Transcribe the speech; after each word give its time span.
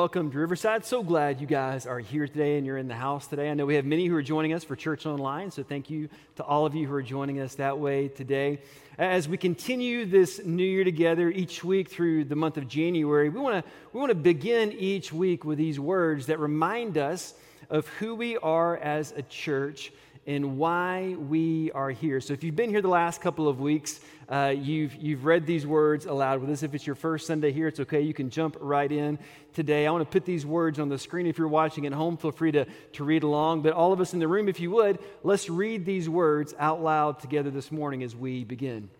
welcome 0.00 0.30
to 0.30 0.38
Riverside. 0.38 0.82
So 0.86 1.02
glad 1.02 1.42
you 1.42 1.46
guys 1.46 1.84
are 1.84 1.98
here 1.98 2.26
today 2.26 2.56
and 2.56 2.64
you're 2.64 2.78
in 2.78 2.88
the 2.88 2.94
house 2.94 3.26
today. 3.26 3.50
I 3.50 3.52
know 3.52 3.66
we 3.66 3.74
have 3.74 3.84
many 3.84 4.06
who 4.06 4.16
are 4.16 4.22
joining 4.22 4.54
us 4.54 4.64
for 4.64 4.74
Church 4.74 5.04
Online, 5.04 5.50
so 5.50 5.62
thank 5.62 5.90
you 5.90 6.08
to 6.36 6.42
all 6.42 6.64
of 6.64 6.74
you 6.74 6.86
who 6.86 6.94
are 6.94 7.02
joining 7.02 7.38
us 7.38 7.56
that 7.56 7.78
way 7.78 8.08
today. 8.08 8.60
As 8.96 9.28
we 9.28 9.36
continue 9.36 10.06
this 10.06 10.40
new 10.42 10.64
year 10.64 10.84
together 10.84 11.28
each 11.28 11.62
week 11.62 11.90
through 11.90 12.24
the 12.24 12.34
month 12.34 12.56
of 12.56 12.66
January, 12.66 13.28
we 13.28 13.40
want 13.40 13.62
to 13.62 13.70
we 13.92 14.00
want 14.00 14.08
to 14.08 14.14
begin 14.14 14.72
each 14.72 15.12
week 15.12 15.44
with 15.44 15.58
these 15.58 15.78
words 15.78 16.24
that 16.28 16.38
remind 16.38 16.96
us 16.96 17.34
of 17.68 17.86
who 17.98 18.14
we 18.14 18.38
are 18.38 18.78
as 18.78 19.12
a 19.12 19.22
church 19.22 19.92
and 20.26 20.58
why 20.58 21.16
we 21.18 21.72
are 21.72 21.90
here. 21.90 22.20
So, 22.20 22.32
if 22.34 22.44
you've 22.44 22.56
been 22.56 22.70
here 22.70 22.82
the 22.82 22.88
last 22.88 23.20
couple 23.20 23.48
of 23.48 23.60
weeks, 23.60 24.00
uh, 24.28 24.54
you've, 24.56 24.94
you've 24.96 25.24
read 25.24 25.46
these 25.46 25.66
words 25.66 26.06
aloud 26.06 26.40
with 26.40 26.50
us. 26.50 26.62
If 26.62 26.74
it's 26.74 26.86
your 26.86 26.94
first 26.94 27.26
Sunday 27.26 27.52
here, 27.52 27.66
it's 27.66 27.80
okay. 27.80 28.00
You 28.00 28.14
can 28.14 28.30
jump 28.30 28.56
right 28.60 28.90
in 28.90 29.18
today. 29.54 29.86
I 29.86 29.90
want 29.90 30.08
to 30.08 30.10
put 30.10 30.24
these 30.24 30.46
words 30.46 30.78
on 30.78 30.88
the 30.88 30.98
screen. 30.98 31.26
If 31.26 31.38
you're 31.38 31.48
watching 31.48 31.86
at 31.86 31.92
home, 31.92 32.16
feel 32.16 32.30
free 32.30 32.52
to, 32.52 32.66
to 32.92 33.04
read 33.04 33.22
along. 33.22 33.62
But 33.62 33.72
all 33.72 33.92
of 33.92 34.00
us 34.00 34.12
in 34.12 34.20
the 34.20 34.28
room, 34.28 34.48
if 34.48 34.60
you 34.60 34.70
would, 34.70 34.98
let's 35.24 35.48
read 35.48 35.84
these 35.84 36.08
words 36.08 36.54
out 36.58 36.82
loud 36.82 37.18
together 37.18 37.50
this 37.50 37.72
morning 37.72 38.02
as 38.02 38.14
we 38.14 38.44
begin. 38.44 38.90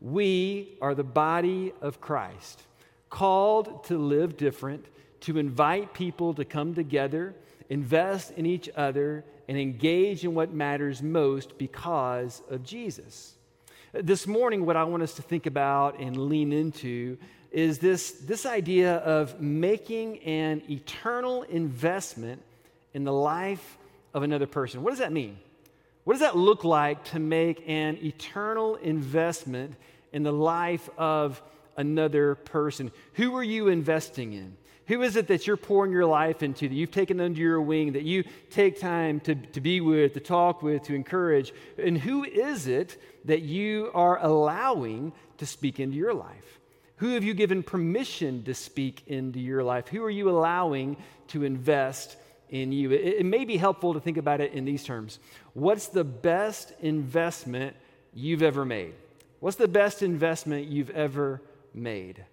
We 0.00 0.76
are 0.80 0.94
the 0.94 1.02
body 1.02 1.72
of 1.80 2.00
Christ, 2.00 2.62
called 3.10 3.84
to 3.84 3.98
live 3.98 4.36
different, 4.36 4.84
to 5.22 5.38
invite 5.38 5.92
people 5.92 6.34
to 6.34 6.44
come 6.44 6.74
together, 6.74 7.34
invest 7.68 8.32
in 8.36 8.46
each 8.46 8.68
other 8.76 9.24
and 9.48 9.58
engage 9.58 10.24
in 10.24 10.34
what 10.34 10.52
matters 10.52 11.02
most 11.02 11.58
because 11.58 12.42
of 12.50 12.62
Jesus. 12.62 13.34
This 13.92 14.26
morning, 14.26 14.66
what 14.66 14.76
I 14.76 14.84
want 14.84 15.02
us 15.02 15.14
to 15.14 15.22
think 15.22 15.46
about 15.46 15.98
and 15.98 16.28
lean 16.28 16.52
into 16.52 17.16
is 17.50 17.78
this, 17.78 18.12
this 18.12 18.44
idea 18.44 18.96
of 18.96 19.40
making 19.40 20.18
an 20.18 20.62
eternal 20.68 21.42
investment 21.44 22.42
in 22.92 23.04
the 23.04 23.12
life 23.12 23.78
of 24.12 24.22
another 24.22 24.46
person. 24.46 24.82
What 24.82 24.90
does 24.90 24.98
that 24.98 25.12
mean? 25.12 25.38
What 26.04 26.14
does 26.14 26.20
that 26.20 26.36
look 26.36 26.64
like 26.64 27.04
to 27.04 27.18
make 27.18 27.62
an 27.66 27.98
eternal 28.02 28.76
investment 28.76 29.74
in 30.12 30.22
the 30.22 30.32
life 30.32 30.88
of 30.98 31.42
another 31.76 32.34
person? 32.34 32.92
Who 33.14 33.36
are 33.36 33.42
you 33.42 33.68
investing 33.68 34.34
in? 34.34 34.56
Who 34.88 35.02
is 35.02 35.16
it 35.16 35.28
that 35.28 35.46
you're 35.46 35.58
pouring 35.58 35.92
your 35.92 36.06
life 36.06 36.42
into, 36.42 36.66
that 36.66 36.74
you've 36.74 36.90
taken 36.90 37.20
under 37.20 37.38
your 37.38 37.60
wing, 37.60 37.92
that 37.92 38.04
you 38.04 38.24
take 38.50 38.80
time 38.80 39.20
to, 39.20 39.34
to 39.34 39.60
be 39.60 39.82
with, 39.82 40.14
to 40.14 40.20
talk 40.20 40.62
with, 40.62 40.84
to 40.84 40.94
encourage? 40.94 41.52
And 41.76 41.96
who 41.98 42.24
is 42.24 42.66
it 42.66 43.00
that 43.26 43.42
you 43.42 43.90
are 43.92 44.18
allowing 44.18 45.12
to 45.36 45.46
speak 45.46 45.78
into 45.78 45.96
your 45.96 46.14
life? 46.14 46.58
Who 46.96 47.10
have 47.10 47.22
you 47.22 47.34
given 47.34 47.62
permission 47.62 48.44
to 48.44 48.54
speak 48.54 49.02
into 49.06 49.38
your 49.38 49.62
life? 49.62 49.88
Who 49.88 50.02
are 50.04 50.10
you 50.10 50.30
allowing 50.30 50.96
to 51.28 51.44
invest 51.44 52.16
in 52.48 52.72
you? 52.72 52.90
It, 52.90 53.18
it 53.18 53.26
may 53.26 53.44
be 53.44 53.58
helpful 53.58 53.92
to 53.92 54.00
think 54.00 54.16
about 54.16 54.40
it 54.40 54.52
in 54.52 54.64
these 54.64 54.84
terms 54.84 55.18
What's 55.52 55.88
the 55.88 56.04
best 56.04 56.72
investment 56.80 57.76
you've 58.14 58.42
ever 58.42 58.64
made? 58.64 58.94
What's 59.40 59.58
the 59.58 59.68
best 59.68 60.02
investment 60.02 60.66
you've 60.66 60.90
ever 60.90 61.42
made? 61.74 62.24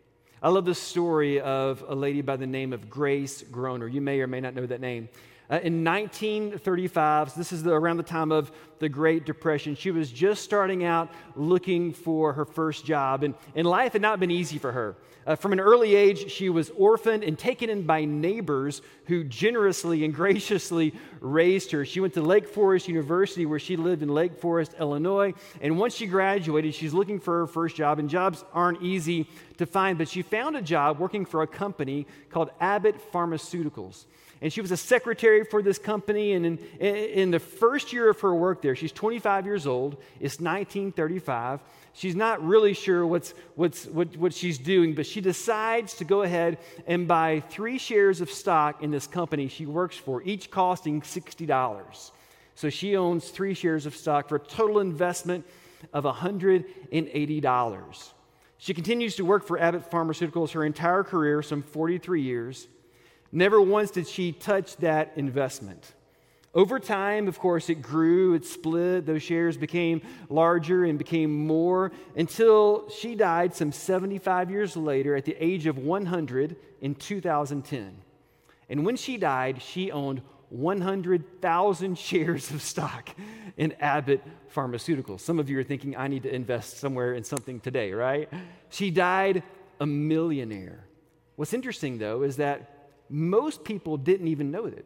I 0.46 0.50
love 0.50 0.66
the 0.66 0.76
story 0.76 1.42
of 1.42 1.84
a 1.88 1.96
lady 1.96 2.22
by 2.22 2.36
the 2.36 2.46
name 2.46 2.72
of 2.72 2.88
Grace 2.88 3.42
Groner. 3.42 3.88
You 3.88 4.00
may 4.00 4.22
or 4.22 4.28
may 4.28 4.42
not 4.42 4.54
know 4.54 4.68
that 4.68 4.80
name. 4.80 5.10
Uh, 5.48 5.60
in 5.62 5.84
1935, 5.84 7.30
so 7.30 7.38
this 7.38 7.52
is 7.52 7.62
the, 7.62 7.72
around 7.72 7.98
the 7.98 8.04
time 8.04 8.32
of 8.32 8.52
the 8.80 8.90
Great 8.90 9.26
Depression, 9.28 9.76
she 9.76 9.92
was 9.92 10.12
just 10.12 10.44
starting 10.44 10.84
out 10.84 11.12
looking 11.36 11.94
for 11.94 12.34
her 12.34 12.46
first 12.46 12.84
job, 12.84 13.22
and, 13.22 13.36
and 13.54 13.68
life 13.68 13.94
had 13.94 14.02
not 14.02 14.20
been 14.20 14.32
easy 14.32 14.58
for 14.58 14.72
her. 14.72 14.96
Uh, 15.28 15.36
from 15.36 15.54
an 15.54 15.60
early 15.60 15.94
age, 15.96 16.32
she 16.32 16.50
was 16.50 16.72
orphaned 16.72 17.24
and 17.24 17.38
taken 17.38 17.70
in 17.70 17.84
by 17.84 18.06
neighbors 18.06 18.82
who 19.06 19.24
generously 19.24 20.04
and 20.04 20.14
graciously 20.16 20.94
raised 21.20 21.72
her. 21.72 21.86
She 21.86 22.00
went 22.00 22.16
to 22.16 22.22
Lake 22.22 22.48
Forest 22.48 22.88
University, 22.88 23.46
where 23.46 23.60
she 23.60 23.76
lived 23.76 24.02
in 24.02 24.10
Lake 24.10 24.38
Forest, 24.40 24.74
Illinois. 24.80 25.34
And 25.62 25.78
once 25.78 25.96
she 25.96 26.08
graduated, 26.08 26.74
she's 26.74 26.94
looking 26.94 27.20
for 27.20 27.40
her 27.40 27.48
first 27.48 27.76
job, 27.76 28.00
and 28.00 28.10
jobs 28.10 28.44
aren't 28.52 28.82
easy 28.82 29.28
to 29.58 29.68
find, 29.68 29.98
but 29.98 30.10
she 30.10 30.24
found 30.24 30.56
a 30.56 30.62
job 30.62 31.00
working 31.00 31.26
for 31.26 31.44
a 31.44 31.48
company 31.48 32.08
called 32.30 32.50
Abbott 32.60 32.96
Pharmaceuticals 33.12 34.06
and 34.46 34.54
she 34.54 34.62
was 34.62 34.70
a 34.70 34.78
secretary 34.78 35.44
for 35.44 35.64
this 35.64 35.80
company. 35.80 36.34
And 36.34 36.46
in, 36.46 36.60
in, 36.80 37.32
the 37.32 37.40
first 37.40 37.92
year 37.92 38.12
of 38.12 38.20
her 38.20 38.36
work 38.36 38.62
there, 38.62 38.76
she's 38.76 38.92
25 38.92 39.48
years 39.48 39.66
old, 39.66 39.94
it's 40.20 40.40
1935. 40.40 41.62
She's 41.94 42.16
not 42.16 42.46
really 42.46 42.76
sure 42.76 43.08
what's, 43.08 43.34
what's, 43.56 43.88
what, 43.88 44.16
what 44.18 44.36
she's 44.36 44.60
doing, 44.60 44.94
but 44.94 45.08
she 45.08 45.20
decides 45.20 45.96
to 45.96 46.04
go 46.04 46.22
ahead 46.22 46.60
and 46.86 47.08
buy 47.08 47.40
three 47.50 47.80
shares 47.80 48.22
of 48.22 48.30
stock 48.30 48.84
in 48.84 48.92
this 48.92 49.08
company 49.08 49.48
she 49.48 49.66
works 49.66 49.98
for, 49.98 50.22
each 50.22 50.52
costing 50.52 51.02
$60. 51.02 52.12
So 52.54 52.70
she 52.70 52.96
owns 52.96 53.30
three 53.30 53.56
shares 53.56 53.88
of 53.88 53.96
stock 53.96 54.30
for 54.30 54.36
a 54.36 54.40
total 54.40 54.78
investment 54.78 55.44
of 55.92 56.04
$180. 56.04 58.14
She 58.60 58.74
continues 58.76 59.16
to 59.16 59.26
work 59.26 59.48
for 59.48 59.60
Abbott 59.60 59.90
Pharmaceuticals 59.90 60.52
her 60.52 60.64
entire 60.64 61.04
career, 61.04 61.42
some 61.42 61.64
43 61.64 62.22
years. 62.22 62.68
Never 63.32 63.62
once 63.62 63.92
did 63.92 64.08
she 64.08 64.32
touch 64.32 64.78
that 64.78 65.14
investment. 65.16 65.94
Over 66.56 66.80
time, 66.80 67.28
of 67.28 67.38
course, 67.38 67.70
it 67.70 67.82
grew, 67.82 68.34
it 68.34 68.46
split, 68.46 69.06
those 69.06 69.22
shares 69.22 69.58
became 69.58 70.02
larger 70.30 70.86
and 70.86 70.98
became 70.98 71.46
more 71.46 71.92
until 72.16 72.90
she 72.90 73.14
died 73.14 73.54
some 73.54 73.74
75 73.74 74.50
years 74.50 74.78
later 74.78 75.18
at 75.18 75.26
the 75.26 75.36
age 75.38 75.66
of 75.66 75.78
100 75.78 76.56
in 76.80 76.96
2010. 76.96 77.98
And 78.70 78.86
when 78.86 78.96
she 78.96 79.18
died, 79.18 79.62
she 79.62 79.92
owned 79.92 80.22
100,000 80.50 81.98
shares 82.00 82.52
of 82.52 82.62
stock 82.62 83.10
in 83.58 83.74
Abbott 83.82 84.24
Pharmaceuticals. 84.54 85.20
Some 85.20 85.40
of 85.40 85.50
you 85.50 85.60
are 85.60 85.64
thinking, 85.64 85.98
I 85.98 86.08
need 86.08 86.24
to 86.24 86.34
invest 86.34 86.78
somewhere 86.78 87.16
in 87.16 87.26
something 87.26 87.60
today, 87.60 87.92
right? 87.92 88.30
She 88.70 88.92
died 88.92 89.44
a 89.82 89.86
millionaire. 89.86 90.86
What's 91.36 91.54
interesting, 91.54 91.98
though, 91.98 92.24
is 92.24 92.38
that 92.38 92.75
most 93.10 93.64
people 93.64 93.98
didn't 93.98 94.28
even 94.28 94.52
know 94.52 94.70
that. 94.70 94.86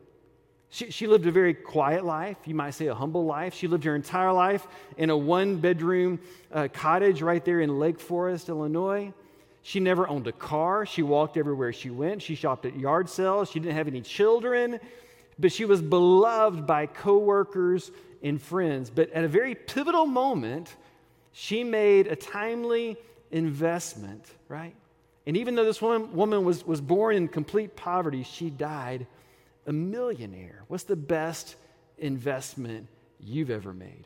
She, 0.71 0.91
she, 0.91 1.07
lived 1.07 1.25
a 1.25 1.31
very 1.31 1.55
quiet 1.55 2.05
life, 2.05 2.37
you 2.45 2.53
might 2.53 2.71
say 2.71 2.87
a 2.87 2.93
humble 2.93 3.25
life. 3.25 3.55
She 3.55 3.67
lived 3.67 3.83
her 3.85 3.95
entire 3.95 4.31
life 4.31 4.67
in 4.97 5.09
a 5.09 5.17
one 5.17 5.57
bedroom 5.57 6.19
uh, 6.51 6.67
cottage 6.71 7.23
right 7.23 7.43
there 7.43 7.59
in 7.59 7.79
Lake 7.79 7.99
Forest, 7.99 8.49
Illinois. 8.49 9.11
She 9.63 9.79
never 9.79 10.07
owned 10.07 10.27
a 10.27 10.31
car. 10.31 10.85
She 10.85 11.01
walked 11.01 11.37
everywhere 11.37 11.73
she 11.73 11.89
went. 11.89 12.21
She 12.21 12.35
shopped 12.35 12.65
at 12.65 12.77
yard 12.77 13.09
sales. 13.09 13.49
She 13.49 13.59
didn't 13.59 13.75
have 13.75 13.87
any 13.87 14.01
children, 14.01 14.79
but 15.39 15.51
she 15.51 15.65
was 15.65 15.81
beloved 15.81 16.67
by 16.67 16.85
coworkers 16.85 17.91
and 18.21 18.41
friends. 18.41 18.91
But 18.91 19.11
at 19.11 19.23
a 19.23 19.27
very 19.27 19.55
pivotal 19.55 20.05
moment, 20.05 20.75
she 21.31 21.63
made 21.63 22.07
a 22.07 22.15
timely 22.15 22.97
investment, 23.31 24.25
right? 24.47 24.75
And 25.25 25.37
even 25.37 25.55
though 25.55 25.65
this 25.65 25.81
woman, 25.81 26.13
woman 26.13 26.43
was, 26.43 26.65
was 26.65 26.81
born 26.81 27.15
in 27.15 27.27
complete 27.27 27.75
poverty, 27.75 28.23
she 28.23 28.49
died 28.49 29.05
a 29.67 29.71
millionaire. 29.71 30.63
What's 30.67 30.85
the 30.85 30.95
best 30.95 31.55
investment 31.97 32.87
you've 33.19 33.51
ever 33.51 33.73
made? 33.73 34.05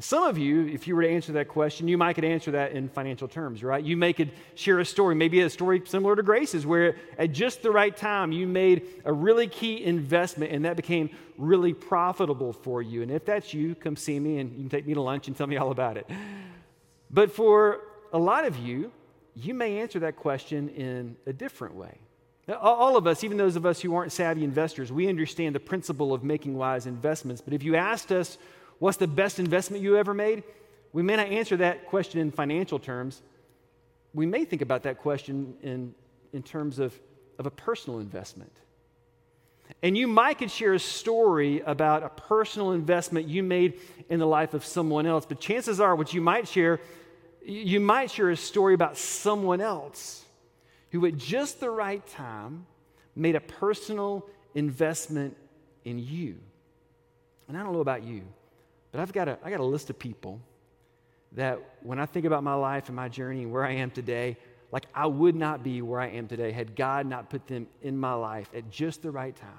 Some 0.00 0.22
of 0.22 0.38
you, 0.38 0.66
if 0.68 0.86
you 0.86 0.94
were 0.94 1.02
to 1.02 1.08
answer 1.08 1.32
that 1.32 1.48
question, 1.48 1.88
you 1.88 1.98
might 1.98 2.14
could 2.14 2.24
answer 2.24 2.52
that 2.52 2.70
in 2.70 2.88
financial 2.88 3.26
terms, 3.26 3.64
right? 3.64 3.82
You 3.82 3.96
may 3.96 4.12
could 4.12 4.30
share 4.54 4.78
a 4.78 4.84
story, 4.84 5.16
maybe 5.16 5.40
a 5.40 5.50
story 5.50 5.82
similar 5.84 6.14
to 6.14 6.22
Grace's, 6.22 6.64
where 6.64 6.94
at 7.18 7.32
just 7.32 7.62
the 7.62 7.72
right 7.72 7.96
time 7.96 8.30
you 8.30 8.46
made 8.46 8.86
a 9.04 9.12
really 9.12 9.48
key 9.48 9.84
investment 9.84 10.52
and 10.52 10.64
that 10.66 10.76
became 10.76 11.10
really 11.36 11.72
profitable 11.72 12.52
for 12.52 12.80
you. 12.80 13.02
And 13.02 13.10
if 13.10 13.24
that's 13.24 13.52
you, 13.52 13.74
come 13.74 13.96
see 13.96 14.20
me 14.20 14.38
and 14.38 14.52
you 14.52 14.58
can 14.58 14.68
take 14.68 14.86
me 14.86 14.94
to 14.94 15.02
lunch 15.02 15.26
and 15.26 15.36
tell 15.36 15.48
me 15.48 15.56
all 15.56 15.72
about 15.72 15.96
it. 15.96 16.08
But 17.10 17.32
for 17.32 17.80
a 18.12 18.18
lot 18.18 18.44
of 18.44 18.56
you, 18.56 18.92
you 19.40 19.54
may 19.54 19.78
answer 19.78 20.00
that 20.00 20.16
question 20.16 20.68
in 20.70 21.16
a 21.26 21.32
different 21.32 21.74
way. 21.74 21.98
All 22.60 22.96
of 22.96 23.06
us, 23.06 23.22
even 23.22 23.36
those 23.36 23.56
of 23.56 23.66
us 23.66 23.80
who 23.80 23.94
aren't 23.94 24.10
savvy 24.10 24.42
investors, 24.42 24.90
we 24.90 25.06
understand 25.08 25.54
the 25.54 25.60
principle 25.60 26.14
of 26.14 26.24
making 26.24 26.56
wise 26.56 26.86
investments. 26.86 27.42
But 27.42 27.52
if 27.52 27.62
you 27.62 27.76
asked 27.76 28.10
us, 28.10 28.38
what's 28.78 28.96
the 28.96 29.06
best 29.06 29.38
investment 29.38 29.82
you 29.82 29.96
ever 29.96 30.14
made? 30.14 30.42
We 30.92 31.02
may 31.02 31.16
not 31.16 31.28
answer 31.28 31.58
that 31.58 31.86
question 31.86 32.20
in 32.20 32.30
financial 32.30 32.78
terms. 32.78 33.20
We 34.14 34.24
may 34.24 34.44
think 34.44 34.62
about 34.62 34.84
that 34.84 34.98
question 34.98 35.54
in, 35.62 35.94
in 36.32 36.42
terms 36.42 36.78
of, 36.78 36.98
of 37.38 37.46
a 37.46 37.50
personal 37.50 38.00
investment. 38.00 38.52
And 39.82 39.96
you 39.96 40.08
might 40.08 40.38
could 40.38 40.50
share 40.50 40.72
a 40.72 40.78
story 40.78 41.60
about 41.60 42.02
a 42.02 42.08
personal 42.08 42.72
investment 42.72 43.28
you 43.28 43.42
made 43.42 43.78
in 44.08 44.18
the 44.18 44.26
life 44.26 44.54
of 44.54 44.64
someone 44.64 45.06
else, 45.06 45.26
but 45.26 45.38
chances 45.38 45.80
are 45.80 45.94
what 45.94 46.14
you 46.14 46.22
might 46.22 46.48
share 46.48 46.80
you 47.48 47.80
might 47.80 48.10
share 48.10 48.30
a 48.30 48.36
story 48.36 48.74
about 48.74 48.98
someone 48.98 49.60
else 49.60 50.24
who, 50.90 51.06
at 51.06 51.16
just 51.16 51.60
the 51.60 51.70
right 51.70 52.06
time, 52.08 52.66
made 53.16 53.36
a 53.36 53.40
personal 53.40 54.26
investment 54.54 55.36
in 55.84 55.98
you. 55.98 56.36
And 57.48 57.56
I 57.56 57.62
don't 57.62 57.72
know 57.72 57.80
about 57.80 58.02
you, 58.02 58.22
but 58.92 59.00
I've 59.00 59.12
got 59.12 59.28
a, 59.28 59.38
I 59.42 59.50
got 59.50 59.60
a 59.60 59.64
list 59.64 59.88
of 59.88 59.98
people 59.98 60.40
that 61.32 61.58
when 61.82 61.98
I 61.98 62.06
think 62.06 62.26
about 62.26 62.44
my 62.44 62.54
life 62.54 62.88
and 62.88 62.96
my 62.96 63.08
journey 63.08 63.44
and 63.44 63.52
where 63.52 63.64
I 63.64 63.72
am 63.72 63.90
today, 63.90 64.36
like 64.70 64.84
I 64.94 65.06
would 65.06 65.34
not 65.34 65.62
be 65.62 65.80
where 65.80 66.00
I 66.00 66.08
am 66.08 66.28
today 66.28 66.52
had 66.52 66.76
God 66.76 67.06
not 67.06 67.30
put 67.30 67.46
them 67.46 67.66
in 67.82 67.96
my 67.96 68.12
life 68.12 68.50
at 68.54 68.70
just 68.70 69.02
the 69.02 69.10
right 69.10 69.34
time. 69.34 69.50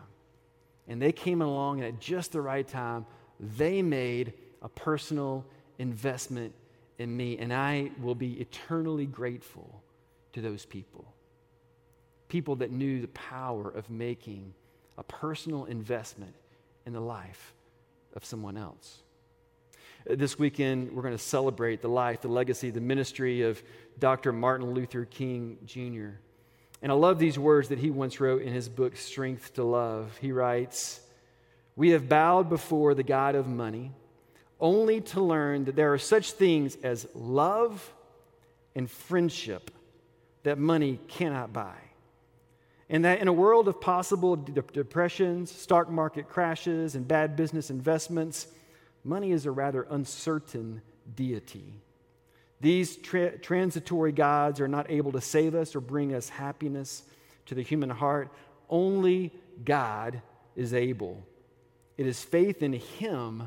And 0.87 1.01
they 1.01 1.11
came 1.11 1.41
along, 1.41 1.81
and 1.81 1.87
at 1.87 1.99
just 1.99 2.31
the 2.31 2.41
right 2.41 2.67
time, 2.67 3.05
they 3.39 3.81
made 3.81 4.33
a 4.61 4.69
personal 4.69 5.45
investment 5.77 6.53
in 6.99 7.15
me, 7.15 7.37
and 7.37 7.51
I 7.51 7.89
will 7.99 8.13
be 8.13 8.33
eternally 8.33 9.05
grateful 9.05 9.81
to 10.33 10.41
those 10.41 10.65
people. 10.65 11.05
People 12.27 12.57
that 12.57 12.71
knew 12.71 13.01
the 13.01 13.07
power 13.07 13.69
of 13.69 13.89
making 13.89 14.53
a 14.97 15.03
personal 15.03 15.65
investment 15.65 16.35
in 16.85 16.93
the 16.93 16.99
life 16.99 17.53
of 18.13 18.25
someone 18.25 18.57
else. 18.57 19.01
Uh, 20.09 20.15
this 20.15 20.37
weekend, 20.37 20.91
we're 20.91 21.01
going 21.01 21.17
to 21.17 21.23
celebrate 21.23 21.81
the 21.81 21.87
life, 21.87 22.21
the 22.21 22.27
legacy, 22.27 22.69
the 22.69 22.81
ministry 22.81 23.41
of 23.43 23.61
Dr. 23.97 24.33
Martin 24.33 24.73
Luther 24.73 25.05
King 25.05 25.57
Jr. 25.65 26.19
And 26.81 26.91
I 26.91 26.95
love 26.95 27.17
these 27.17 27.39
words 27.39 27.69
that 27.69 27.79
he 27.79 27.89
once 27.89 28.19
wrote 28.19 28.41
in 28.41 28.53
his 28.53 28.69
book, 28.69 28.97
Strength 28.97 29.55
to 29.55 29.63
Love. 29.63 30.17
He 30.21 30.31
writes, 30.31 30.99
We 31.75 31.89
have 31.91 32.09
bowed 32.09 32.49
before 32.49 32.93
the 32.93 33.03
God 33.03 33.35
of 33.35 33.47
money 33.47 33.91
only 34.59 35.01
to 35.01 35.21
learn 35.21 35.65
that 35.65 35.75
there 35.75 35.93
are 35.93 35.99
such 35.99 36.33
things 36.33 36.77
as 36.83 37.07
love 37.13 37.93
and 38.75 38.89
friendship 38.89 39.71
that 40.43 40.57
money 40.57 40.99
cannot 41.07 41.53
buy. 41.53 41.75
And 42.89 43.05
that 43.05 43.19
in 43.19 43.27
a 43.27 43.33
world 43.33 43.67
of 43.67 43.79
possible 43.79 44.35
de- 44.35 44.61
depressions, 44.61 45.51
stock 45.51 45.89
market 45.89 46.27
crashes, 46.27 46.95
and 46.95 47.07
bad 47.07 47.35
business 47.35 47.69
investments, 47.69 48.47
money 49.03 49.31
is 49.31 49.45
a 49.45 49.51
rather 49.51 49.85
uncertain 49.89 50.81
deity. 51.15 51.81
These 52.61 52.97
tra- 52.97 53.37
transitory 53.37 54.11
gods 54.11 54.59
are 54.59 54.67
not 54.67 54.89
able 54.89 55.11
to 55.13 55.21
save 55.21 55.55
us 55.55 55.75
or 55.75 55.81
bring 55.81 56.13
us 56.13 56.29
happiness 56.29 57.03
to 57.45 57.55
the 57.55 57.61
human 57.61 57.89
heart. 57.89 58.31
Only 58.69 59.33
God 59.63 60.21
is 60.55 60.73
able. 60.73 61.23
It 61.97 62.05
is 62.05 62.23
faith 62.23 62.63
in 62.63 62.73
Him 62.73 63.43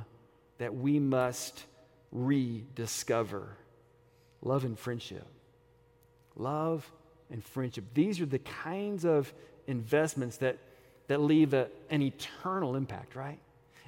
that 0.62 0.76
we 0.76 1.00
must 1.00 1.64
rediscover 2.12 3.56
love 4.42 4.64
and 4.64 4.78
friendship. 4.78 5.26
Love 6.36 6.88
and 7.32 7.42
friendship. 7.42 7.84
These 7.94 8.20
are 8.20 8.26
the 8.26 8.38
kinds 8.38 9.04
of 9.04 9.32
investments 9.66 10.36
that, 10.36 10.58
that 11.08 11.20
leave 11.20 11.52
a, 11.52 11.66
an 11.90 12.00
eternal 12.00 12.76
impact, 12.76 13.16
right? 13.16 13.40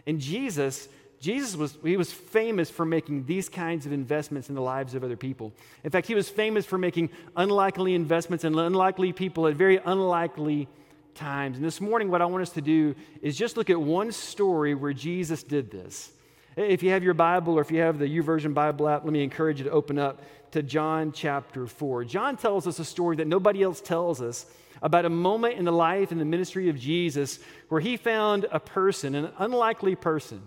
And 0.04 0.18
Jesus, 0.18 0.88
Jesus 1.20 1.54
was, 1.54 1.78
he 1.84 1.96
was 1.96 2.12
famous 2.12 2.70
for 2.70 2.84
making 2.84 3.26
these 3.26 3.48
kinds 3.48 3.86
of 3.86 3.92
investments 3.92 4.48
in 4.48 4.56
the 4.56 4.60
lives 4.60 4.96
of 4.96 5.04
other 5.04 5.16
people. 5.16 5.52
In 5.84 5.90
fact, 5.92 6.08
he 6.08 6.16
was 6.16 6.28
famous 6.28 6.66
for 6.66 6.76
making 6.76 7.10
unlikely 7.36 7.94
investments 7.94 8.42
in 8.42 8.58
unlikely 8.58 9.12
people 9.12 9.46
at 9.46 9.54
very 9.54 9.76
unlikely 9.84 10.66
times. 11.14 11.56
And 11.56 11.64
this 11.64 11.80
morning, 11.80 12.10
what 12.10 12.20
I 12.20 12.26
want 12.26 12.42
us 12.42 12.50
to 12.50 12.60
do 12.60 12.96
is 13.22 13.36
just 13.38 13.56
look 13.56 13.70
at 13.70 13.80
one 13.80 14.10
story 14.10 14.74
where 14.74 14.92
Jesus 14.92 15.44
did 15.44 15.70
this. 15.70 16.10
If 16.56 16.84
you 16.84 16.90
have 16.90 17.02
your 17.02 17.14
Bible 17.14 17.58
or 17.58 17.62
if 17.62 17.72
you 17.72 17.80
have 17.80 17.98
the 17.98 18.06
YouVersion 18.06 18.54
Bible 18.54 18.88
app, 18.88 19.04
let 19.04 19.12
me 19.12 19.24
encourage 19.24 19.58
you 19.58 19.64
to 19.64 19.70
open 19.70 19.98
up 19.98 20.22
to 20.52 20.62
John 20.62 21.10
chapter 21.10 21.66
4. 21.66 22.04
John 22.04 22.36
tells 22.36 22.68
us 22.68 22.78
a 22.78 22.84
story 22.84 23.16
that 23.16 23.26
nobody 23.26 23.62
else 23.62 23.80
tells 23.80 24.22
us 24.22 24.46
about 24.80 25.04
a 25.04 25.10
moment 25.10 25.54
in 25.54 25.64
the 25.64 25.72
life 25.72 26.12
and 26.12 26.20
the 26.20 26.24
ministry 26.24 26.68
of 26.68 26.78
Jesus 26.78 27.40
where 27.68 27.80
he 27.80 27.96
found 27.96 28.46
a 28.52 28.60
person, 28.60 29.16
an 29.16 29.32
unlikely 29.38 29.96
person, 29.96 30.40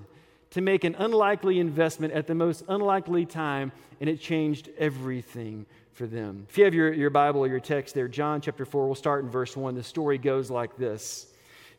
to 0.52 0.62
make 0.62 0.86
an 0.86 0.96
unlikely 0.98 1.60
investment 1.60 2.14
at 2.14 2.26
the 2.26 2.36
most 2.36 2.64
unlikely 2.70 3.26
time, 3.26 3.74
and 4.00 4.10
it 4.10 4.22
changed 4.22 4.70
everything 4.78 5.66
for 5.92 6.08
them. 6.08 6.46
If 6.48 6.58
you 6.58 6.64
have 6.64 6.74
your, 6.74 6.94
your 6.94 7.10
Bible 7.10 7.42
or 7.42 7.48
your 7.48 7.60
text 7.60 7.96
there, 7.96 8.08
John 8.08 8.40
chapter 8.40 8.64
4, 8.64 8.86
we'll 8.86 8.96
start 8.96 9.26
in 9.26 9.30
verse 9.30 9.58
1. 9.58 9.76
The 9.76 9.84
story 9.84 10.18
goes 10.18 10.50
like 10.50 10.78
this 10.78 11.28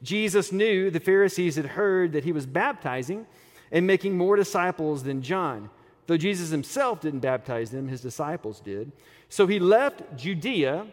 Jesus 0.03 0.53
knew 0.53 0.91
the 0.91 1.01
Pharisees 1.01 1.57
had 1.57 1.65
heard 1.65 2.13
that 2.13 2.25
he 2.25 2.33
was 2.33 2.45
baptizing 2.45 3.27
and 3.71 3.87
making 3.87 4.17
more 4.17 4.37
disciples 4.37 5.03
than 5.03 5.23
John. 5.23 5.71
Though 6.07 6.17
Jesus 6.17 6.51
himself 6.51 7.01
didn't 7.01 7.21
baptize 7.21 7.71
them, 7.71 7.89
his 7.89 8.01
disciples 8.01 8.61
did. 8.61 8.93
So 9.29 9.47
he 9.47 9.59
left 9.59 10.17
Judea 10.17 10.87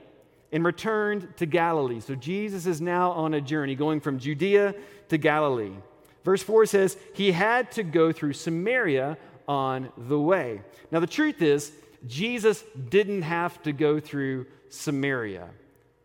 and 0.51 0.65
returned 0.65 1.35
to 1.37 1.45
Galilee. 1.45 2.01
So 2.01 2.15
Jesus 2.15 2.65
is 2.65 2.81
now 2.81 3.11
on 3.11 3.33
a 3.33 3.41
journey 3.41 3.75
going 3.75 4.01
from 4.01 4.19
Judea 4.19 4.75
to 5.09 5.17
Galilee. 5.17 5.73
Verse 6.23 6.43
4 6.43 6.65
says, 6.65 6.97
He 7.13 7.31
had 7.31 7.71
to 7.73 7.83
go 7.83 8.11
through 8.11 8.33
Samaria 8.33 9.17
on 9.47 9.89
the 9.97 10.19
way. 10.19 10.61
Now, 10.91 10.99
the 10.99 11.07
truth 11.07 11.41
is, 11.41 11.71
Jesus 12.07 12.63
didn't 12.89 13.21
have 13.21 13.61
to 13.63 13.71
go 13.71 13.99
through 13.99 14.47
Samaria. 14.69 15.49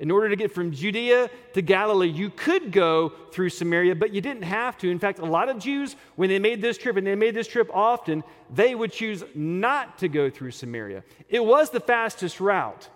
In 0.01 0.11
order 0.11 0.31
to 0.31 0.37
get 0.37 0.51
from 0.51 0.73
Judea 0.73 1.29
to 1.53 1.63
Galilee, 1.63 2.09
you 2.09 2.31
could 2.31 2.73
go 2.73 3.13
through 3.33 3.51
Samaria, 3.51 3.95
but 3.95 4.15
you 4.15 4.23
didn't 4.23 4.45
have 4.45 4.79
to. 4.79 4.91
In 4.91 4.99
fact, 4.99 5.19
a 5.19 5.27
lot 5.27 5.51
of 5.51 5.59
Jews, 5.59 5.95
when 6.17 6.31
they 6.31 6.39
made 6.39 6.63
this 6.63 6.79
trip, 6.79 6.97
and 6.97 7.07
they 7.07 7.15
made 7.15 7.35
this 7.35 7.47
trip 7.47 7.71
often, 7.73 8.25
they 8.53 8.75
would 8.75 8.93
choose 8.93 9.23
not 9.35 9.99
to 9.99 10.09
go 10.09 10.31
through 10.31 10.53
Samaria. 10.53 11.05
It 11.29 11.45
was 11.45 11.69
the 11.69 11.81
fastest 11.81 12.41
route. 12.41 12.89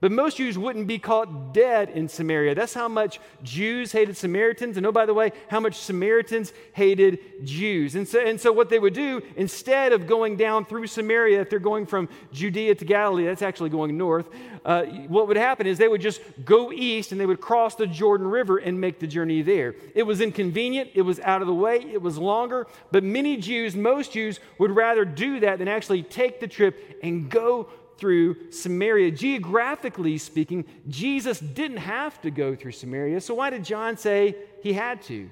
But 0.00 0.12
most 0.12 0.36
Jews 0.36 0.56
wouldn't 0.56 0.86
be 0.86 1.00
caught 1.00 1.52
dead 1.52 1.90
in 1.90 2.08
Samaria. 2.08 2.54
That's 2.54 2.74
how 2.74 2.86
much 2.86 3.18
Jews 3.42 3.90
hated 3.90 4.16
Samaritans. 4.16 4.76
And 4.76 4.86
oh, 4.86 4.92
by 4.92 5.06
the 5.06 5.14
way, 5.14 5.32
how 5.48 5.58
much 5.58 5.74
Samaritans 5.74 6.52
hated 6.72 7.18
Jews. 7.44 7.96
And 7.96 8.06
so, 8.06 8.20
and 8.20 8.40
so, 8.40 8.52
what 8.52 8.68
they 8.68 8.78
would 8.78 8.94
do, 8.94 9.20
instead 9.34 9.92
of 9.92 10.06
going 10.06 10.36
down 10.36 10.64
through 10.64 10.86
Samaria, 10.86 11.40
if 11.40 11.50
they're 11.50 11.58
going 11.58 11.84
from 11.84 12.08
Judea 12.32 12.76
to 12.76 12.84
Galilee, 12.84 13.24
that's 13.24 13.42
actually 13.42 13.70
going 13.70 13.98
north, 13.98 14.28
uh, 14.64 14.84
what 15.08 15.26
would 15.26 15.36
happen 15.36 15.66
is 15.66 15.78
they 15.78 15.88
would 15.88 16.00
just 16.00 16.20
go 16.44 16.70
east 16.70 17.10
and 17.10 17.20
they 17.20 17.26
would 17.26 17.40
cross 17.40 17.74
the 17.74 17.86
Jordan 17.86 18.28
River 18.28 18.58
and 18.58 18.80
make 18.80 19.00
the 19.00 19.06
journey 19.06 19.42
there. 19.42 19.74
It 19.96 20.04
was 20.04 20.20
inconvenient, 20.20 20.90
it 20.94 21.02
was 21.02 21.18
out 21.20 21.40
of 21.40 21.48
the 21.48 21.54
way, 21.54 21.78
it 21.80 22.00
was 22.00 22.18
longer. 22.18 22.68
But 22.92 23.02
many 23.02 23.36
Jews, 23.36 23.74
most 23.74 24.12
Jews, 24.12 24.38
would 24.58 24.70
rather 24.70 25.04
do 25.04 25.40
that 25.40 25.58
than 25.58 25.66
actually 25.66 26.04
take 26.04 26.38
the 26.38 26.46
trip 26.46 26.98
and 27.02 27.28
go 27.28 27.68
through 27.98 28.50
Samaria. 28.50 29.10
Geographically 29.10 30.18
speaking, 30.18 30.64
Jesus 30.88 31.40
didn't 31.40 31.78
have 31.78 32.20
to 32.22 32.30
go 32.30 32.54
through 32.54 32.72
Samaria. 32.72 33.20
So 33.20 33.34
why 33.34 33.50
did 33.50 33.64
John 33.64 33.96
say 33.96 34.36
he 34.62 34.72
had 34.72 35.02
to? 35.02 35.28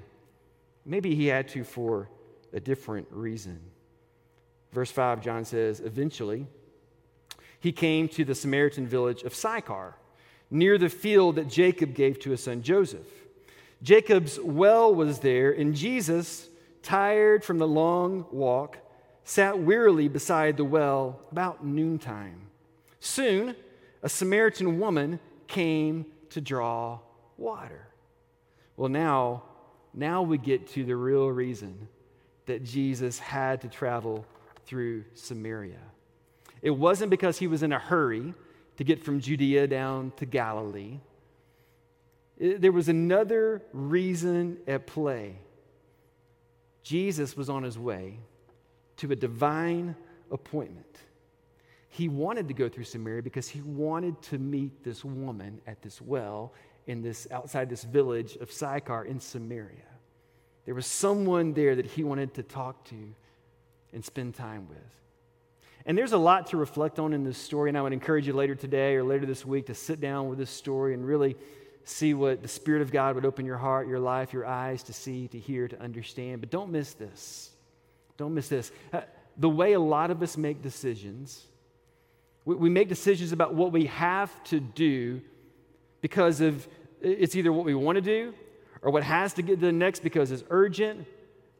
Maybe 0.84 1.14
he 1.14 1.26
had 1.26 1.48
to 1.48 1.64
for 1.64 2.08
a 2.52 2.60
different 2.60 3.08
reason. 3.10 3.60
Verse 4.72 4.90
5, 4.90 5.22
John 5.22 5.44
says, 5.44 5.80
Eventually, 5.80 6.46
he 7.60 7.72
came 7.72 8.08
to 8.10 8.24
the 8.24 8.34
Samaritan 8.34 8.86
village 8.86 9.22
of 9.22 9.34
Sychar, 9.34 9.94
near 10.50 10.78
the 10.78 10.88
field 10.88 11.36
that 11.36 11.48
Jacob 11.48 11.94
gave 11.94 12.20
to 12.20 12.30
his 12.30 12.42
son 12.42 12.62
Joseph. 12.62 13.06
Jacob's 13.82 14.38
well 14.40 14.94
was 14.94 15.20
there, 15.20 15.50
and 15.50 15.74
Jesus, 15.74 16.48
tired 16.82 17.44
from 17.44 17.58
the 17.58 17.66
long 17.66 18.26
walk, 18.30 18.78
sat 19.24 19.58
wearily 19.58 20.08
beside 20.08 20.56
the 20.56 20.64
well 20.64 21.20
about 21.32 21.64
noontime. 21.64 22.42
Soon, 23.00 23.54
a 24.02 24.08
Samaritan 24.08 24.78
woman 24.78 25.20
came 25.46 26.06
to 26.30 26.40
draw 26.40 26.98
water. 27.36 27.88
Well, 28.76 28.88
now, 28.88 29.44
now 29.94 30.22
we 30.22 30.38
get 30.38 30.68
to 30.68 30.84
the 30.84 30.96
real 30.96 31.28
reason 31.28 31.88
that 32.46 32.62
Jesus 32.62 33.18
had 33.18 33.60
to 33.62 33.68
travel 33.68 34.24
through 34.66 35.04
Samaria. 35.14 35.80
It 36.62 36.70
wasn't 36.70 37.10
because 37.10 37.38
he 37.38 37.46
was 37.46 37.62
in 37.62 37.72
a 37.72 37.78
hurry 37.78 38.34
to 38.76 38.84
get 38.84 39.02
from 39.02 39.20
Judea 39.20 39.66
down 39.66 40.12
to 40.16 40.26
Galilee. 40.26 40.98
There 42.38 42.72
was 42.72 42.88
another 42.88 43.62
reason 43.72 44.58
at 44.66 44.86
play. 44.86 45.38
Jesus 46.82 47.36
was 47.36 47.48
on 47.48 47.62
his 47.62 47.78
way 47.78 48.18
to 48.98 49.10
a 49.10 49.16
divine 49.16 49.96
appointment. 50.30 50.98
He 51.88 52.08
wanted 52.08 52.48
to 52.48 52.54
go 52.54 52.68
through 52.68 52.84
Samaria 52.84 53.22
because 53.22 53.48
he 53.48 53.62
wanted 53.62 54.20
to 54.22 54.38
meet 54.38 54.84
this 54.84 55.04
woman 55.04 55.60
at 55.66 55.82
this 55.82 56.00
well 56.00 56.52
in 56.86 57.02
this 57.02 57.26
outside 57.30 57.68
this 57.68 57.84
village 57.84 58.36
of 58.36 58.50
Sychar 58.52 59.04
in 59.04 59.20
Samaria. 59.20 59.84
There 60.64 60.74
was 60.74 60.86
someone 60.86 61.52
there 61.52 61.76
that 61.76 61.86
he 61.86 62.04
wanted 62.04 62.34
to 62.34 62.42
talk 62.42 62.84
to 62.86 63.14
and 63.92 64.04
spend 64.04 64.34
time 64.34 64.68
with. 64.68 64.78
And 65.86 65.96
there's 65.96 66.12
a 66.12 66.18
lot 66.18 66.48
to 66.48 66.56
reflect 66.56 66.98
on 66.98 67.12
in 67.12 67.22
this 67.22 67.38
story, 67.38 67.70
and 67.70 67.78
I 67.78 67.82
would 67.82 67.92
encourage 67.92 68.26
you 68.26 68.32
later 68.32 68.56
today 68.56 68.96
or 68.96 69.04
later 69.04 69.24
this 69.24 69.46
week 69.46 69.66
to 69.66 69.74
sit 69.74 70.00
down 70.00 70.28
with 70.28 70.38
this 70.38 70.50
story 70.50 70.94
and 70.94 71.06
really 71.06 71.36
see 71.84 72.12
what 72.12 72.42
the 72.42 72.48
Spirit 72.48 72.82
of 72.82 72.90
God 72.90 73.14
would 73.14 73.24
open 73.24 73.46
your 73.46 73.58
heart, 73.58 73.86
your 73.86 74.00
life, 74.00 74.32
your 74.32 74.44
eyes 74.44 74.82
to 74.84 74.92
see, 74.92 75.28
to 75.28 75.38
hear, 75.38 75.68
to 75.68 75.80
understand. 75.80 76.40
But 76.40 76.50
don't 76.50 76.72
miss 76.72 76.94
this. 76.94 77.50
Don't 78.16 78.34
miss 78.34 78.48
this. 78.48 78.72
Uh, 78.92 79.02
the 79.36 79.48
way 79.48 79.74
a 79.74 79.80
lot 79.80 80.10
of 80.10 80.20
us 80.20 80.36
make 80.36 80.60
decisions 80.62 81.46
we, 82.46 82.54
we 82.54 82.70
make 82.70 82.88
decisions 82.88 83.32
about 83.32 83.52
what 83.52 83.72
we 83.72 83.84
have 83.86 84.42
to 84.44 84.58
do 84.58 85.20
because 86.00 86.40
of 86.40 86.66
it's 87.02 87.36
either 87.36 87.52
what 87.52 87.66
we 87.66 87.74
want 87.74 87.96
to 87.96 88.02
do 88.02 88.32
or 88.80 88.90
what 88.90 89.02
has 89.02 89.34
to 89.34 89.42
get 89.42 89.60
done 89.60 89.78
next 89.78 90.02
because 90.02 90.30
it's 90.30 90.44
urgent. 90.48 91.06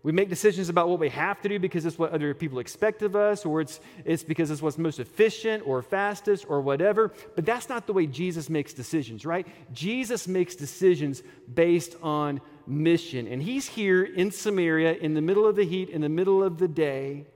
We 0.03 0.13
make 0.13 0.29
decisions 0.29 0.69
about 0.69 0.89
what 0.89 1.01
we 1.01 1.09
have 1.09 1.41
to 1.43 1.49
do 1.49 1.59
because 1.59 1.85
it's 1.85 1.99
what 1.99 2.13
other 2.13 2.33
people 2.33 2.61
expect 2.61 3.03
of 3.03 3.17
us, 3.17 3.45
or 3.45 3.61
it's, 3.61 3.81
it's 4.05 4.23
because 4.23 4.53
it's 4.53 4.63
what's 4.63 4.79
most 4.79 5.01
efficient 5.01 5.67
or 5.67 5.83
fastest 5.83 6.47
or 6.49 6.61
whatever. 6.61 7.13
But 7.35 7.45
that's 7.45 7.69
not 7.69 7.89
the 7.89 7.93
way 7.93 8.07
Jesus 8.07 8.49
makes 8.49 8.73
decisions, 8.73 9.27
right? 9.27 9.47
Jesus 9.73 10.29
makes 10.29 10.55
decisions 10.55 11.25
based 11.53 11.97
on 12.03 12.41
mission. 12.69 13.27
And 13.27 13.43
he's 13.43 13.67
here 13.67 14.05
in 14.05 14.31
Samaria 14.31 14.95
in 14.95 15.15
the 15.15 15.23
middle 15.23 15.47
of 15.47 15.57
the 15.57 15.65
heat, 15.65 15.89
in 15.91 16.03
the 16.03 16.09
middle 16.09 16.41
of 16.41 16.59
the 16.59 16.69
day, 16.69 17.27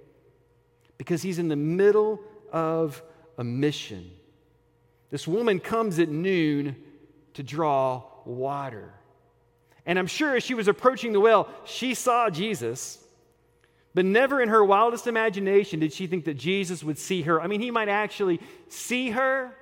because 0.97 1.23
he's 1.23 1.41
in 1.41 1.49
the 1.49 1.57
middle 1.57 2.21
of 2.53 3.03
a 3.41 3.45
mission. 3.45 4.11
This 5.09 5.27
woman 5.27 5.61
comes 5.61 5.99
at 5.99 6.11
noon 6.11 6.77
to 7.35 7.43
draw 7.43 8.03
water. 8.27 8.93
And 9.87 9.99
I'm 9.99 10.07
sure 10.07 10.37
as 10.37 10.45
she 10.45 10.53
was 10.53 10.69
approaching 10.69 11.15
the 11.15 11.21
well, 11.21 11.49
she 11.65 11.95
saw 11.95 12.29
Jesus, 12.29 13.03
but 13.95 14.05
never 14.05 14.43
in 14.43 14.51
her 14.51 14.63
wildest 14.63 15.07
imagination 15.07 15.81
did 15.81 15.95
she 15.95 16.07
think 16.07 16.27
that 16.27 16.35
Jesus 16.35 16.85
would 16.85 16.99
see 16.99 17.23
her. 17.23 17.41
I 17.41 17.47
mean, 17.47 17.63
he 17.63 17.71
might 17.71 17.89
actually 17.89 18.41
see 18.69 19.09
her, 19.09 19.57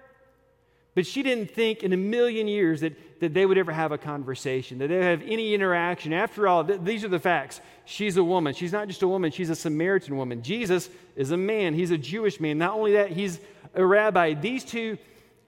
but 0.99 1.07
she 1.07 1.23
didn't 1.23 1.49
think 1.49 1.85
in 1.85 1.93
a 1.93 1.97
million 1.97 2.49
years 2.49 2.81
that, 2.81 3.21
that 3.21 3.33
they 3.33 3.47
would 3.47 3.57
ever 3.57 3.71
have 3.71 3.93
a 3.93 3.99
conversation, 3.99 4.79
that 4.79 4.89
they 4.89 4.97
would 4.97 5.05
have 5.05 5.23
any 5.23 5.55
interaction. 5.55 6.13
After 6.13 6.49
all, 6.49 6.65
th- 6.65 6.81
these 6.83 7.05
are 7.05 7.09
the 7.09 7.21
facts. 7.21 7.61
She's 7.85 8.17
a 8.17 8.25
woman. 8.25 8.53
She's 8.53 8.73
not 8.73 8.89
just 8.89 9.03
a 9.03 9.07
woman, 9.07 9.31
she's 9.31 9.49
a 9.49 9.55
Samaritan 9.55 10.17
woman. 10.17 10.43
Jesus 10.43 10.91
is 11.15 11.31
a 11.31 11.37
man, 11.37 11.75
he's 11.75 11.93
a 11.93 11.97
Jewish 11.97 12.41
man. 12.41 12.59
Not 12.59 12.75
only 12.75 12.95
that, 12.95 13.13
he's 13.13 13.39
a 13.75 13.87
rabbi. 13.87 14.35
These 14.35 14.65
two 14.65 14.99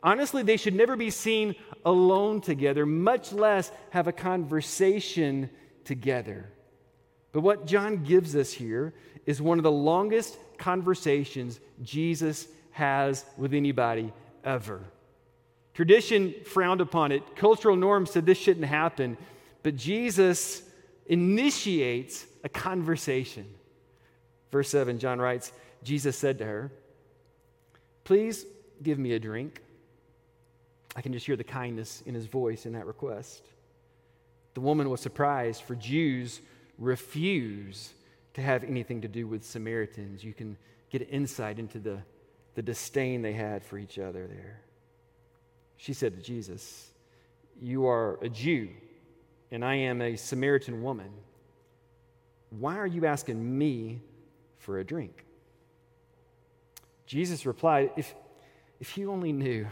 Honestly, 0.04 0.44
they 0.44 0.56
should 0.56 0.76
never 0.76 0.94
be 0.94 1.10
seen 1.10 1.56
alone 1.84 2.40
together, 2.40 2.86
much 2.86 3.32
less 3.32 3.72
have 3.90 4.06
a 4.06 4.12
conversation 4.12 5.50
together. 5.84 6.48
But 7.32 7.40
what 7.40 7.66
John 7.66 8.04
gives 8.04 8.36
us 8.36 8.52
here 8.52 8.94
is 9.26 9.42
one 9.42 9.58
of 9.58 9.64
the 9.64 9.72
longest 9.72 10.38
conversations 10.58 11.58
Jesus 11.82 12.46
has 12.70 13.24
with 13.36 13.52
anybody 13.52 14.12
ever. 14.44 14.84
Tradition 15.74 16.34
frowned 16.44 16.80
upon 16.80 17.12
it, 17.12 17.36
cultural 17.36 17.76
norms 17.76 18.10
said 18.10 18.26
this 18.26 18.38
shouldn't 18.38 18.66
happen, 18.66 19.16
but 19.62 19.76
Jesus 19.76 20.62
initiates 21.06 22.26
a 22.44 22.48
conversation. 22.48 23.46
Verse 24.50 24.68
7, 24.68 24.98
John 24.98 25.20
writes 25.20 25.52
Jesus 25.82 26.16
said 26.16 26.38
to 26.38 26.44
her, 26.44 26.72
Please 28.04 28.44
give 28.82 28.98
me 28.98 29.12
a 29.12 29.18
drink. 29.18 29.62
I 30.96 31.02
can 31.02 31.12
just 31.12 31.26
hear 31.26 31.36
the 31.36 31.44
kindness 31.44 32.02
in 32.04 32.14
his 32.14 32.26
voice 32.26 32.66
in 32.66 32.72
that 32.72 32.86
request. 32.86 33.44
The 34.54 34.60
woman 34.60 34.90
was 34.90 35.00
surprised, 35.00 35.62
for 35.62 35.76
Jews 35.76 36.40
refuse 36.78 37.92
to 38.34 38.42
have 38.42 38.64
anything 38.64 39.02
to 39.02 39.08
do 39.08 39.28
with 39.28 39.44
Samaritans. 39.44 40.24
You 40.24 40.34
can 40.34 40.56
get 40.90 41.08
insight 41.10 41.58
into 41.58 41.78
the, 41.78 41.98
the 42.54 42.62
disdain 42.62 43.22
they 43.22 43.32
had 43.32 43.64
for 43.64 43.78
each 43.78 43.98
other 43.98 44.26
there. 44.26 44.60
She 45.80 45.92
said 45.92 46.14
to 46.14 46.22
Jesus, 46.22 46.90
You 47.60 47.86
are 47.86 48.18
a 48.22 48.28
Jew, 48.28 48.68
and 49.50 49.64
I 49.64 49.76
am 49.76 50.00
a 50.02 50.16
Samaritan 50.16 50.82
woman. 50.82 51.10
Why 52.50 52.76
are 52.76 52.86
you 52.86 53.06
asking 53.06 53.58
me 53.58 54.02
for 54.58 54.78
a 54.78 54.84
drink? 54.84 55.24
Jesus 57.06 57.46
replied, 57.46 57.92
If, 57.96 58.14
if 58.78 58.98
you 58.98 59.10
only 59.10 59.32
knew 59.32 59.66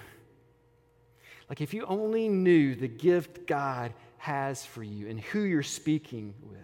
like, 1.48 1.60
if 1.60 1.72
you 1.72 1.84
only 1.86 2.28
knew 2.28 2.74
the 2.74 2.88
gift 2.88 3.46
God 3.46 3.94
has 4.18 4.66
for 4.66 4.82
you 4.82 5.08
and 5.08 5.18
who 5.18 5.40
you're 5.40 5.62
speaking 5.62 6.34
with, 6.42 6.58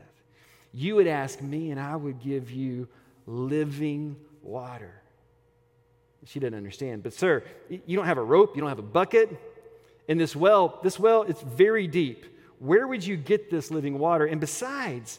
you 0.73 0.97
would 0.97 1.07
ask 1.07 1.41
me, 1.41 1.71
and 1.71 1.81
I 1.81 1.97
would 1.97 2.21
give 2.21 2.51
you 2.51 2.89
living 3.27 4.17
water. 4.43 4.93
She 6.25 6.41
didn't 6.41 6.57
understand. 6.57 7.03
But, 7.03 7.13
sir, 7.13 7.45
you 7.69 7.97
don't 7.97 8.07
have 8.07 8.19
a 8.19 8.23
rope, 8.23 8.55
you 8.55 8.61
don't 8.61 8.71
have 8.71 8.79
a 8.79 8.83
bucket. 8.83 9.37
In 10.07 10.19
this 10.19 10.37
well, 10.37 10.81
this 10.83 10.99
well, 10.99 11.23
it's 11.23 11.41
very 11.41 11.87
deep. 11.87 12.27
Where 12.59 12.87
would 12.87 13.05
you 13.05 13.17
get 13.17 13.51
this 13.51 13.71
living 13.71 13.99
water? 13.99 14.27
And 14.27 14.41
besides, 14.41 15.19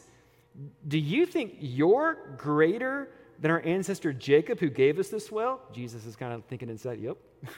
do 0.86 0.98
you 0.98 1.26
think 1.26 1.56
you're 1.60 2.36
greater 2.36 3.08
than 3.38 3.50
our 3.50 3.60
ancestor 3.60 4.12
Jacob 4.12 4.60
who 4.60 4.70
gave 4.70 4.98
us 4.98 5.08
this 5.08 5.30
well? 5.30 5.60
Jesus 5.72 6.06
is 6.06 6.16
kind 6.16 6.32
of 6.32 6.44
thinking 6.44 6.68
inside, 6.68 7.00
yep. 7.00 7.16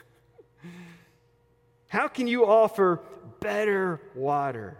How 1.87 2.07
can 2.07 2.27
you 2.27 2.45
offer 2.45 3.01
better 3.39 4.01
water? 4.13 4.77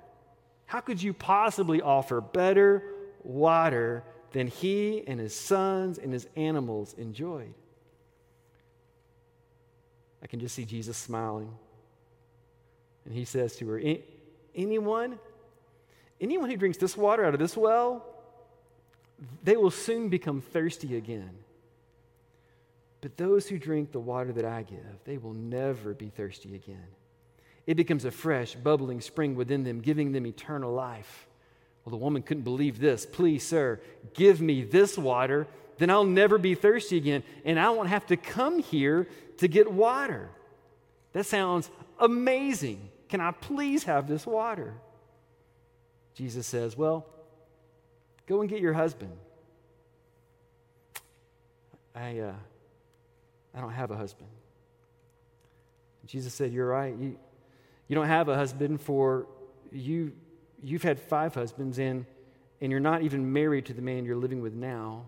How 0.65 0.79
could 0.79 1.01
you 1.01 1.13
possibly 1.13 1.81
offer 1.81 2.21
better 2.21 2.83
water 3.23 4.03
than 4.31 4.47
he 4.47 5.03
and 5.07 5.19
his 5.19 5.35
sons 5.35 5.97
and 5.97 6.13
his 6.13 6.27
animals 6.35 6.93
enjoyed? 6.93 7.53
I 10.21 10.27
can 10.27 10.39
just 10.39 10.55
see 10.55 10.65
Jesus 10.65 10.97
smiling. 10.97 11.53
And 13.05 13.13
he 13.13 13.25
says 13.25 13.55
to 13.57 13.67
her, 13.69 13.81
Anyone, 14.55 15.19
anyone 16.19 16.49
who 16.49 16.57
drinks 16.57 16.77
this 16.77 16.97
water 16.97 17.23
out 17.25 17.33
of 17.33 17.39
this 17.39 17.55
well, 17.55 18.05
they 19.43 19.57
will 19.57 19.71
soon 19.71 20.09
become 20.09 20.41
thirsty 20.41 20.97
again. 20.97 21.31
But 23.01 23.17
those 23.17 23.47
who 23.47 23.57
drink 23.57 23.91
the 23.91 23.99
water 23.99 24.31
that 24.33 24.45
I 24.45 24.63
give, 24.63 25.03
they 25.05 25.17
will 25.17 25.33
never 25.33 25.93
be 25.93 26.09
thirsty 26.09 26.55
again. 26.55 26.87
It 27.65 27.75
becomes 27.75 28.03
a 28.03 28.11
fresh, 28.11 28.55
bubbling 28.55 28.99
spring 28.99 29.35
within 29.35 29.63
them, 29.63 29.79
giving 29.79 30.11
them 30.11 30.25
eternal 30.25 30.73
life. 30.73 31.27
Well, 31.85 31.91
the 31.91 31.97
woman 31.97 32.23
couldn't 32.23 32.43
believe 32.43 32.79
this. 32.79 33.05
Please, 33.05 33.45
sir, 33.45 33.79
give 34.13 34.41
me 34.41 34.63
this 34.63 34.97
water, 34.97 35.47
then 35.77 35.89
I'll 35.89 36.03
never 36.03 36.37
be 36.37 36.55
thirsty 36.55 36.97
again, 36.97 37.23
and 37.45 37.59
I 37.59 37.69
won't 37.69 37.89
have 37.89 38.05
to 38.07 38.17
come 38.17 38.59
here 38.59 39.07
to 39.39 39.47
get 39.47 39.71
water. 39.71 40.29
That 41.13 41.25
sounds 41.25 41.69
amazing. 41.99 42.89
Can 43.09 43.19
I 43.19 43.31
please 43.31 43.83
have 43.85 44.07
this 44.07 44.25
water? 44.25 44.73
Jesus 46.13 46.45
says, 46.45 46.77
Well, 46.77 47.05
go 48.27 48.41
and 48.41 48.49
get 48.49 48.61
your 48.61 48.73
husband. 48.73 49.11
I, 51.95 52.19
uh, 52.19 52.33
I 53.55 53.61
don't 53.61 53.71
have 53.71 53.91
a 53.91 53.97
husband. 53.97 54.29
Jesus 56.05 56.33
said, 56.33 56.53
You're 56.53 56.67
right. 56.67 56.95
You, 56.95 57.17
you 57.87 57.95
don't 57.95 58.07
have 58.07 58.29
a 58.29 58.35
husband 58.35 58.81
for 58.81 59.27
you 59.71 60.13
you've 60.61 60.83
had 60.83 60.99
five 60.99 61.33
husbands 61.33 61.79
and 61.79 62.05
and 62.61 62.71
you're 62.71 62.81
not 62.81 63.03
even 63.03 63.31
married 63.31 63.65
to 63.67 63.73
the 63.73 63.81
man 63.81 64.03
you're 64.03 64.17
living 64.17 64.41
with 64.41 64.53
now. 64.53 65.05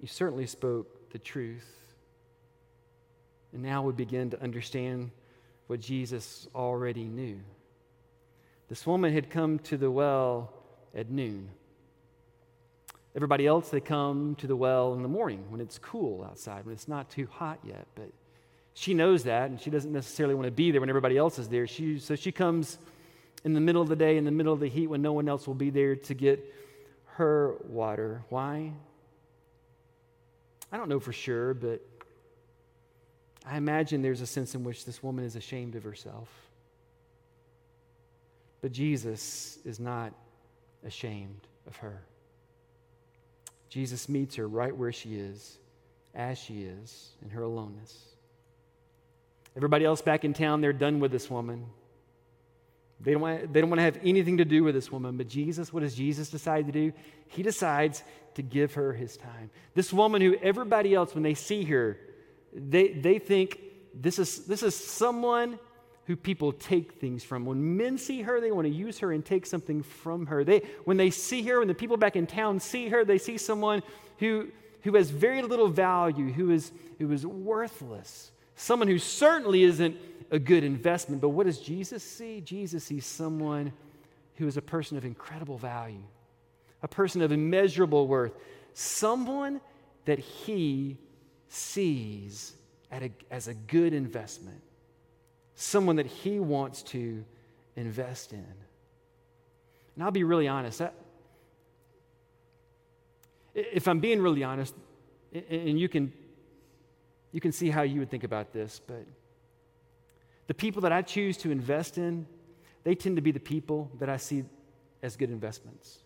You 0.00 0.08
certainly 0.08 0.46
spoke 0.46 1.10
the 1.10 1.18
truth. 1.18 1.83
And 3.54 3.62
now 3.62 3.82
we 3.82 3.92
begin 3.92 4.30
to 4.30 4.42
understand 4.42 5.12
what 5.68 5.80
Jesus 5.80 6.48
already 6.54 7.04
knew. 7.04 7.38
This 8.68 8.86
woman 8.86 9.12
had 9.12 9.30
come 9.30 9.60
to 9.60 9.76
the 9.76 9.90
well 9.90 10.52
at 10.94 11.08
noon. 11.08 11.48
Everybody 13.14 13.46
else, 13.46 13.68
they 13.68 13.80
come 13.80 14.34
to 14.36 14.48
the 14.48 14.56
well 14.56 14.94
in 14.94 15.02
the 15.02 15.08
morning 15.08 15.44
when 15.50 15.60
it's 15.60 15.78
cool 15.78 16.24
outside, 16.24 16.66
when 16.66 16.74
it's 16.74 16.88
not 16.88 17.10
too 17.10 17.28
hot 17.30 17.60
yet. 17.64 17.86
But 17.94 18.10
she 18.74 18.92
knows 18.92 19.22
that, 19.22 19.50
and 19.50 19.60
she 19.60 19.70
doesn't 19.70 19.92
necessarily 19.92 20.34
want 20.34 20.46
to 20.46 20.52
be 20.52 20.72
there 20.72 20.80
when 20.80 20.90
everybody 20.90 21.16
else 21.16 21.38
is 21.38 21.48
there. 21.48 21.68
She, 21.68 22.00
so 22.00 22.16
she 22.16 22.32
comes 22.32 22.76
in 23.44 23.52
the 23.52 23.60
middle 23.60 23.80
of 23.80 23.88
the 23.88 23.94
day, 23.94 24.16
in 24.16 24.24
the 24.24 24.32
middle 24.32 24.52
of 24.52 24.58
the 24.58 24.68
heat, 24.68 24.88
when 24.88 25.00
no 25.00 25.12
one 25.12 25.28
else 25.28 25.46
will 25.46 25.54
be 25.54 25.70
there 25.70 25.94
to 25.94 26.14
get 26.14 26.44
her 27.04 27.54
water. 27.68 28.24
Why? 28.30 28.72
I 30.72 30.76
don't 30.76 30.88
know 30.88 30.98
for 30.98 31.12
sure, 31.12 31.54
but 31.54 31.80
I 33.46 33.56
imagine 33.56 34.02
there's 34.02 34.22
a 34.22 34.26
sense 34.26 34.54
in 34.54 34.64
which 34.64 34.84
this 34.84 35.02
woman 35.02 35.24
is 35.24 35.36
ashamed 35.36 35.74
of 35.74 35.84
herself. 35.84 36.28
But 38.62 38.72
Jesus 38.72 39.58
is 39.64 39.78
not 39.78 40.14
ashamed 40.86 41.40
of 41.66 41.76
her. 41.76 42.00
Jesus 43.68 44.08
meets 44.08 44.36
her 44.36 44.48
right 44.48 44.74
where 44.74 44.92
she 44.92 45.16
is, 45.16 45.58
as 46.14 46.38
she 46.38 46.62
is, 46.62 47.10
in 47.22 47.30
her 47.30 47.42
aloneness. 47.42 47.94
Everybody 49.56 49.84
else 49.84 50.00
back 50.00 50.24
in 50.24 50.32
town, 50.32 50.60
they're 50.60 50.72
done 50.72 51.00
with 51.00 51.12
this 51.12 51.28
woman. 51.28 51.66
They 53.00 53.12
don't, 53.12 53.20
want, 53.20 53.52
they 53.52 53.60
don't 53.60 53.68
want 53.68 53.80
to 53.80 53.84
have 53.84 53.98
anything 54.02 54.38
to 54.38 54.44
do 54.44 54.64
with 54.64 54.74
this 54.74 54.90
woman. 54.90 55.16
But 55.16 55.28
Jesus, 55.28 55.72
what 55.72 55.80
does 55.80 55.94
Jesus 55.94 56.30
decide 56.30 56.66
to 56.66 56.72
do? 56.72 56.92
He 57.28 57.42
decides 57.42 58.02
to 58.34 58.42
give 58.42 58.74
her 58.74 58.92
his 58.92 59.16
time. 59.16 59.50
This 59.74 59.92
woman 59.92 60.22
who 60.22 60.36
everybody 60.36 60.94
else, 60.94 61.14
when 61.14 61.22
they 61.22 61.34
see 61.34 61.64
her, 61.64 61.98
they, 62.54 62.88
they 62.88 63.18
think 63.18 63.58
this 63.94 64.18
is, 64.18 64.44
this 64.46 64.62
is 64.62 64.74
someone 64.74 65.58
who 66.06 66.16
people 66.16 66.52
take 66.52 66.92
things 66.94 67.24
from. 67.24 67.46
When 67.46 67.76
men 67.76 67.96
see 67.96 68.22
her, 68.22 68.40
they 68.40 68.52
want 68.52 68.66
to 68.66 68.72
use 68.72 68.98
her 68.98 69.12
and 69.12 69.24
take 69.24 69.46
something 69.46 69.82
from 69.82 70.26
her. 70.26 70.44
They, 70.44 70.60
when 70.84 70.96
they 70.96 71.10
see 71.10 71.42
her, 71.44 71.60
when 71.60 71.68
the 71.68 71.74
people 71.74 71.96
back 71.96 72.16
in 72.16 72.26
town 72.26 72.60
see 72.60 72.88
her, 72.88 73.04
they 73.04 73.18
see 73.18 73.38
someone 73.38 73.82
who, 74.18 74.48
who 74.82 74.94
has 74.96 75.10
very 75.10 75.42
little 75.42 75.68
value, 75.68 76.30
who 76.32 76.50
is, 76.50 76.72
who 76.98 77.10
is 77.10 77.24
worthless. 77.24 78.32
Someone 78.54 78.88
who 78.88 78.98
certainly 78.98 79.62
isn't 79.62 79.96
a 80.30 80.38
good 80.38 80.62
investment. 80.62 81.22
But 81.22 81.30
what 81.30 81.46
does 81.46 81.58
Jesus 81.58 82.02
see? 82.02 82.40
Jesus 82.42 82.84
sees 82.84 83.06
someone 83.06 83.72
who 84.36 84.46
is 84.46 84.56
a 84.56 84.62
person 84.62 84.98
of 84.98 85.04
incredible 85.04 85.56
value, 85.56 86.02
a 86.82 86.88
person 86.88 87.22
of 87.22 87.32
immeasurable 87.32 88.06
worth, 88.06 88.32
someone 88.74 89.60
that 90.04 90.18
he 90.18 90.98
sees 91.54 92.54
a, 92.90 93.10
as 93.30 93.48
a 93.48 93.54
good 93.54 93.92
investment, 93.92 94.60
someone 95.54 95.96
that 95.96 96.06
he 96.06 96.40
wants 96.40 96.82
to 96.82 97.24
invest 97.76 98.32
in. 98.32 98.46
And 99.94 100.04
I'll 100.04 100.10
be 100.10 100.24
really 100.24 100.48
honest. 100.48 100.78
That, 100.78 100.94
if 103.54 103.86
I'm 103.86 104.00
being 104.00 104.20
really 104.20 104.42
honest, 104.42 104.74
and 105.32 105.78
you 105.78 105.88
can, 105.88 106.12
you 107.32 107.40
can 107.40 107.52
see 107.52 107.70
how 107.70 107.82
you 107.82 108.00
would 108.00 108.10
think 108.10 108.24
about 108.24 108.52
this, 108.52 108.80
but 108.86 109.04
the 110.46 110.54
people 110.54 110.82
that 110.82 110.92
I 110.92 111.02
choose 111.02 111.36
to 111.38 111.50
invest 111.50 111.98
in, 111.98 112.26
they 112.82 112.94
tend 112.94 113.16
to 113.16 113.22
be 113.22 113.32
the 113.32 113.40
people 113.40 113.90
that 113.98 114.08
I 114.08 114.16
see 114.16 114.44
as 115.02 115.16
good 115.16 115.30
investments. 115.30 116.03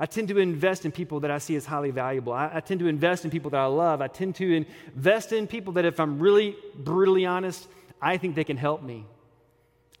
I 0.00 0.06
tend 0.06 0.28
to 0.28 0.38
invest 0.38 0.84
in 0.84 0.92
people 0.92 1.20
that 1.20 1.30
I 1.30 1.38
see 1.38 1.56
as 1.56 1.66
highly 1.66 1.90
valuable. 1.90 2.32
I, 2.32 2.50
I, 2.54 2.60
tend 2.60 2.80
to 2.80 2.86
invest 2.86 3.24
in 3.24 3.32
people 3.32 3.50
that 3.50 3.60
I 3.60 3.66
love. 3.66 4.00
I 4.00 4.06
tend 4.06 4.36
to 4.36 4.52
invest 4.52 5.32
in 5.32 5.48
people 5.48 5.72
that, 5.74 5.84
if 5.84 5.98
I'm 5.98 6.20
really 6.20 6.56
brutally 6.76 7.26
honest, 7.26 7.66
I 8.00 8.16
think 8.16 8.36
they 8.36 8.44
can 8.44 8.56
help 8.56 8.80
me. 8.82 9.06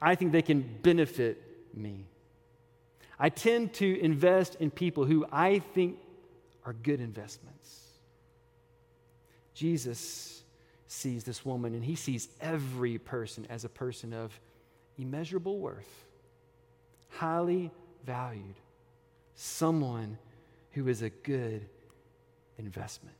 I 0.00 0.14
think 0.14 0.30
they 0.30 0.42
can 0.42 0.60
benefit 0.82 1.42
me. 1.74 2.06
I 3.18 3.28
tend 3.28 3.74
to 3.74 4.00
invest 4.00 4.56
in 4.60 4.70
people 4.70 5.04
who 5.04 5.26
I 5.32 5.58
think 5.58 5.98
are 6.64 6.72
good 6.72 7.00
investments. 7.00 7.80
Jesus 9.54 10.42
sees 10.86 11.24
this 11.24 11.44
woman 11.44 11.74
and 11.74 11.84
he 11.84 11.96
sees 11.96 12.28
every 12.40 12.98
person 12.98 13.46
as 13.50 13.64
a 13.64 13.68
person 13.68 14.12
of 14.12 14.38
immeasurable 14.96 15.58
worth, 15.58 16.06
highly 17.10 17.72
valued, 18.04 18.54
someone 19.40 20.18
who 20.72 20.88
is 20.88 21.00
a 21.00 21.10
good 21.10 21.64
investment. 22.58 23.14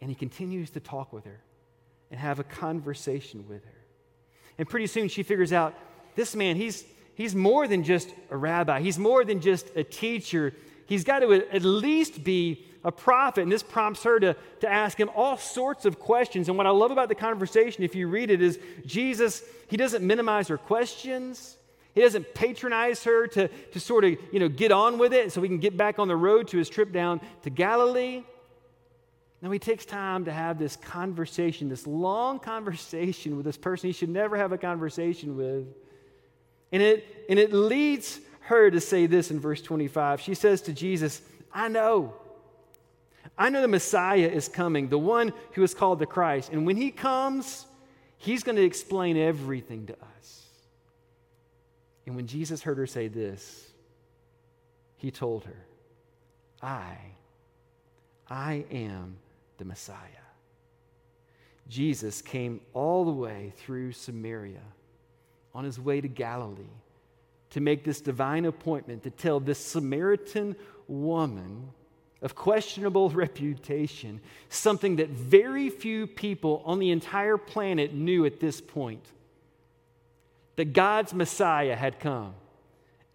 And 0.00 0.08
he 0.08 0.16
continues 0.16 0.70
to 0.70 0.80
talk 0.80 1.12
with 1.12 1.26
her 1.26 1.40
and 2.10 2.18
have 2.18 2.38
a 2.38 2.44
conversation 2.44 3.46
with 3.46 3.64
her. 3.66 3.84
And 4.56 4.66
pretty 4.66 4.86
soon 4.86 5.08
she 5.08 5.22
figures 5.22 5.52
out 5.52 5.74
this 6.16 6.34
man, 6.34 6.56
he's, 6.56 6.84
he's 7.14 7.34
more 7.34 7.68
than 7.68 7.84
just 7.84 8.08
a 8.30 8.36
rabbi, 8.36 8.80
he's 8.80 8.98
more 8.98 9.24
than 9.24 9.40
just 9.40 9.68
a 9.76 9.84
teacher. 9.84 10.54
He's 10.86 11.04
got 11.04 11.18
to 11.18 11.34
at 11.34 11.62
least 11.62 12.24
be 12.24 12.64
a 12.82 12.90
prophet. 12.90 13.42
And 13.42 13.52
this 13.52 13.62
prompts 13.62 14.04
her 14.04 14.18
to, 14.18 14.36
to 14.60 14.68
ask 14.68 14.98
him 14.98 15.10
all 15.14 15.36
sorts 15.36 15.84
of 15.84 15.98
questions. 15.98 16.48
And 16.48 16.56
what 16.56 16.66
I 16.66 16.70
love 16.70 16.90
about 16.90 17.10
the 17.10 17.14
conversation, 17.14 17.84
if 17.84 17.94
you 17.94 18.08
read 18.08 18.30
it, 18.30 18.40
is 18.40 18.58
Jesus, 18.86 19.42
he 19.68 19.76
doesn't 19.76 20.04
minimize 20.04 20.48
her 20.48 20.56
questions. 20.56 21.58
He 21.94 22.00
doesn't 22.00 22.34
patronize 22.34 23.04
her 23.04 23.26
to, 23.28 23.48
to 23.48 23.80
sort 23.80 24.04
of, 24.04 24.16
you 24.32 24.38
know, 24.38 24.48
get 24.48 24.72
on 24.72 24.98
with 24.98 25.12
it 25.12 25.32
so 25.32 25.40
we 25.40 25.48
can 25.48 25.58
get 25.58 25.76
back 25.76 25.98
on 25.98 26.08
the 26.08 26.16
road 26.16 26.48
to 26.48 26.58
his 26.58 26.68
trip 26.68 26.92
down 26.92 27.20
to 27.42 27.50
Galilee. 27.50 28.22
Now, 29.40 29.50
he 29.50 29.58
takes 29.58 29.84
time 29.84 30.24
to 30.24 30.32
have 30.32 30.58
this 30.58 30.76
conversation, 30.76 31.68
this 31.68 31.86
long 31.86 32.38
conversation 32.40 33.36
with 33.36 33.44
this 33.44 33.56
person 33.56 33.88
he 33.88 33.92
should 33.92 34.08
never 34.08 34.36
have 34.36 34.52
a 34.52 34.58
conversation 34.58 35.36
with. 35.36 35.66
And 36.72 36.82
it, 36.82 37.26
and 37.28 37.38
it 37.38 37.52
leads 37.52 38.20
her 38.40 38.70
to 38.70 38.80
say 38.80 39.06
this 39.06 39.30
in 39.30 39.40
verse 39.40 39.62
25. 39.62 40.20
She 40.20 40.34
says 40.34 40.62
to 40.62 40.72
Jesus, 40.72 41.22
I 41.52 41.68
know. 41.68 42.14
I 43.36 43.50
know 43.50 43.60
the 43.60 43.68
Messiah 43.68 44.28
is 44.28 44.48
coming, 44.48 44.88
the 44.88 44.98
one 44.98 45.32
who 45.52 45.62
is 45.62 45.74
called 45.74 45.98
the 45.98 46.06
Christ. 46.06 46.50
And 46.52 46.66
when 46.66 46.76
he 46.76 46.90
comes, 46.90 47.66
he's 48.16 48.42
going 48.42 48.56
to 48.56 48.64
explain 48.64 49.16
everything 49.16 49.86
to 49.86 49.94
us. 49.94 50.47
And 52.08 52.16
when 52.16 52.26
Jesus 52.26 52.62
heard 52.62 52.78
her 52.78 52.86
say 52.86 53.08
this, 53.08 53.68
he 54.96 55.10
told 55.10 55.44
her, 55.44 55.66
I, 56.62 56.96
I 58.30 58.64
am 58.70 59.18
the 59.58 59.66
Messiah. 59.66 59.98
Jesus 61.68 62.22
came 62.22 62.62
all 62.72 63.04
the 63.04 63.10
way 63.12 63.52
through 63.58 63.92
Samaria 63.92 64.62
on 65.54 65.64
his 65.64 65.78
way 65.78 66.00
to 66.00 66.08
Galilee 66.08 66.64
to 67.50 67.60
make 67.60 67.84
this 67.84 68.00
divine 68.00 68.46
appointment 68.46 69.02
to 69.02 69.10
tell 69.10 69.38
this 69.38 69.58
Samaritan 69.58 70.56
woman 70.86 71.68
of 72.22 72.34
questionable 72.34 73.10
reputation 73.26 74.22
something 74.48 74.96
that 74.96 75.10
very 75.10 75.68
few 75.68 76.06
people 76.06 76.62
on 76.64 76.78
the 76.78 76.90
entire 76.90 77.36
planet 77.36 77.92
knew 77.92 78.24
at 78.24 78.40
this 78.40 78.62
point 78.62 79.04
that 80.58 80.72
God's 80.72 81.14
Messiah 81.14 81.76
had 81.76 82.00
come 82.00 82.34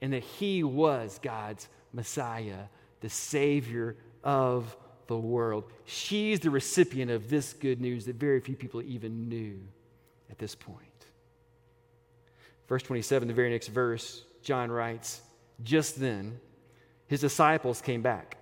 and 0.02 0.14
that 0.14 0.24
he 0.24 0.64
was 0.64 1.20
God's 1.22 1.68
Messiah, 1.92 2.68
the 3.02 3.10
Savior 3.10 3.98
of 4.24 4.78
the 5.08 5.18
world. 5.18 5.66
She's 5.84 6.40
the 6.40 6.50
recipient 6.50 7.12
of 7.12 7.30
this 7.30 7.52
good 7.52 7.82
news 7.82 8.06
that 8.06 8.16
very 8.16 8.40
few 8.40 8.56
people 8.56 8.82
even 8.82 9.28
knew 9.28 9.60
at 10.32 10.38
this 10.38 10.56
point. 10.56 10.78
Verse 12.70 12.84
27, 12.84 13.28
the 13.28 13.34
very 13.34 13.50
next 13.50 13.68
verse, 13.68 14.24
John 14.42 14.72
writes, 14.72 15.22
Just 15.62 16.00
then, 16.00 16.40
his 17.08 17.20
disciples 17.20 17.82
came 17.82 18.02
back. 18.02 18.38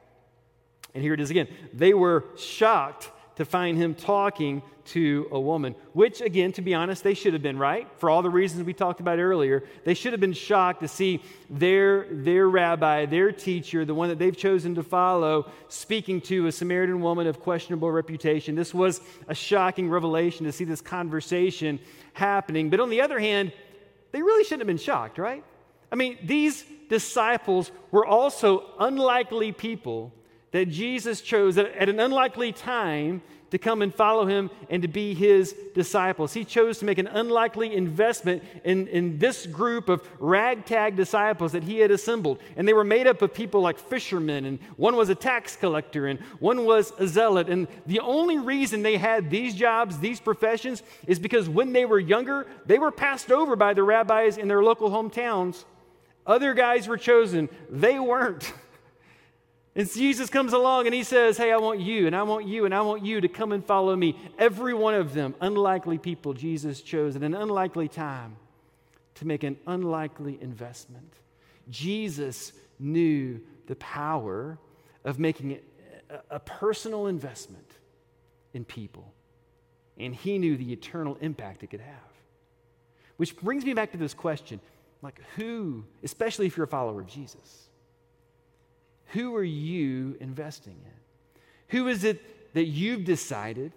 And 0.94 1.04
here 1.04 1.16
it 1.16 1.20
is 1.20 1.32
again. 1.32 1.48
They 1.74 1.96
were 1.96 2.26
shocked 2.38 3.10
to 3.42 3.46
find 3.46 3.76
him 3.76 3.96
talking 3.96 4.62
to 4.86 5.28
a 5.32 5.40
woman, 5.40 5.74
which, 5.94 6.22
again, 6.22 6.52
to 6.52 6.62
be 6.62 6.76
honest, 6.76 7.04
they 7.04 7.16
should 7.16 7.34
have 7.34 7.42
been, 7.42 7.58
right? 7.58 7.88
For 7.98 8.08
all 8.08 8.22
the 8.22 8.30
reasons 8.30 8.64
we 8.64 8.74
talked 8.74 9.00
about 9.00 9.18
earlier. 9.18 9.64
They 9.84 9.96
should 9.96 10.14
have 10.14 10.20
been 10.20 10.34
shocked 10.34 10.82
to 10.82 10.88
see 10.88 11.24
their, 11.50 12.06
their 12.12 12.48
rabbi, 12.48 13.08
their 13.08 13.32
teacher, 13.32 13.84
the 13.84 13.96
one 13.96 14.10
that 14.10 14.20
they've 14.20 14.38
chosen 14.38 14.76
to 14.76 14.84
follow, 14.84 15.50
speaking 15.70 16.22
to 16.22 16.46
a 16.46 16.52
Samaritan 16.52 17.02
woman 17.02 17.26
of 17.26 17.40
questionable 17.40 17.92
reputation. 17.92 18.54
This 18.54 18.76
was 18.76 19.02
a 19.28 19.34
shocking 19.34 19.90
revelation 19.90 20.46
to 20.46 20.52
see 20.52 20.66
this 20.66 20.82
conversation 20.82 21.80
happening. 22.14 22.70
But 22.70 22.80
on 22.80 22.92
the 22.92 23.02
other 23.02 23.20
hand, 23.20 23.54
they 24.12 24.22
really 24.22 24.44
shouldn't 24.44 24.62
have 24.62 24.68
been 24.68 24.78
shocked, 24.78 25.18
right? 25.18 25.44
I 25.92 25.96
mean, 25.96 26.20
these 26.24 26.64
disciples 26.90 27.72
were 27.90 28.06
also 28.06 28.66
unlikely 28.80 29.52
people 29.52 30.14
that 30.52 30.70
Jesus 30.70 31.22
chose 31.22 31.58
at 31.58 31.90
an 31.90 32.00
unlikely 32.00 32.52
time 32.52 33.22
to 33.52 33.58
come 33.58 33.82
and 33.82 33.94
follow 33.94 34.26
him 34.26 34.50
and 34.70 34.82
to 34.82 34.88
be 34.88 35.14
his 35.14 35.54
disciples. 35.76 36.34
He 36.34 36.44
chose 36.46 36.80
to 36.80 36.86
make 36.86 36.98
an 36.98 37.08
unlikely 37.08 37.76
investment 37.76 38.44
in, 38.64 38.88
in 38.88 39.20
this 39.20 39.46
group 39.46 39.90
of 39.90 40.08
ragtag 40.20 40.96
disciples 40.96 41.52
that 41.52 41.64
he 41.64 41.80
had 41.80 41.92
assembled. 41.92 42.40
And 42.56 42.68
they 42.68 42.74
were 42.74 42.86
made 42.86 43.08
up 43.08 43.22
of 43.22 43.34
people 43.34 43.62
like 43.62 43.78
fishermen, 43.78 44.46
and 44.46 44.60
one 44.78 44.96
was 44.96 45.10
a 45.10 45.16
tax 45.16 45.56
collector, 45.58 46.08
and 46.08 46.20
one 46.40 46.66
was 46.66 46.94
a 46.98 47.08
zealot. 47.08 47.50
And 47.50 47.68
the 47.86 48.00
only 48.00 48.40
reason 48.40 48.84
they 48.84 48.98
had 48.98 49.30
these 49.30 49.54
jobs, 49.54 50.00
these 50.00 50.22
professions, 50.22 50.82
is 51.06 51.20
because 51.20 51.50
when 51.50 51.74
they 51.74 51.86
were 51.86 52.00
younger, 52.00 52.48
they 52.66 52.80
were 52.80 52.92
passed 52.92 53.32
over 53.32 53.58
by 53.58 53.74
the 53.74 53.84
rabbis 53.84 54.38
in 54.38 54.48
their 54.48 54.64
local 54.64 54.90
hometowns. 54.90 55.66
Other 56.26 56.54
guys 56.54 56.88
were 56.88 56.98
chosen, 56.98 57.50
they 57.70 58.00
weren't. 58.00 58.54
And 59.76 59.90
Jesus 59.90 60.30
comes 60.30 60.52
along 60.52 60.86
and 60.86 60.94
he 60.94 61.04
says, 61.04 61.38
Hey, 61.38 61.52
I 61.52 61.58
want 61.58 61.80
you, 61.80 62.08
and 62.08 62.16
I 62.16 62.24
want 62.24 62.46
you, 62.46 62.66
and 62.66 62.76
I 62.76 62.82
want 62.82 63.06
you 63.06 63.22
to 63.22 63.28
come 63.28 63.52
and 63.52 63.66
follow 63.66 63.96
me. 63.96 64.18
Every 64.38 64.74
one 64.74 64.94
of 64.94 65.14
them, 65.14 65.34
unlikely 65.40 65.98
people, 65.98 66.34
Jesus 66.34 66.82
chose 66.82 67.16
at 67.16 67.24
an 67.24 67.34
unlikely 67.34 67.88
time 67.88 68.36
to 69.16 69.26
make 69.26 69.44
an 69.44 69.58
unlikely 69.68 70.38
investment. 70.42 71.14
Jesus 71.70 72.52
knew 72.80 73.40
the 73.68 73.76
power 73.78 74.58
of 75.06 75.20
making 75.20 75.60
a, 76.10 76.36
a 76.36 76.40
personal 76.40 77.08
investment 77.08 77.68
in 78.54 78.66
people, 78.66 79.14
and 79.98 80.14
he 80.14 80.38
knew 80.38 80.58
the 80.58 80.74
eternal 80.74 81.18
impact 81.22 81.64
it 81.64 81.68
could 81.68 81.80
have. 81.80 81.96
Which 83.16 83.38
brings 83.38 83.64
me 83.64 83.74
back 83.74 83.92
to 83.92 83.98
this 83.98 84.14
question 84.14 84.60
like, 85.02 85.20
who, 85.36 85.86
especially 86.04 86.46
if 86.46 86.58
you're 86.58 86.66
a 86.66 86.68
follower 86.68 87.02
of 87.02 87.08
Jesus, 87.08 87.70
who 89.14 89.36
are 89.36 89.44
you 89.44 90.18
investing 90.20 90.76
in? 90.84 91.78
Who 91.78 91.88
is 91.88 92.04
it 92.04 92.54
that 92.54 92.66
you've 92.66 93.06
decided? 93.06 93.72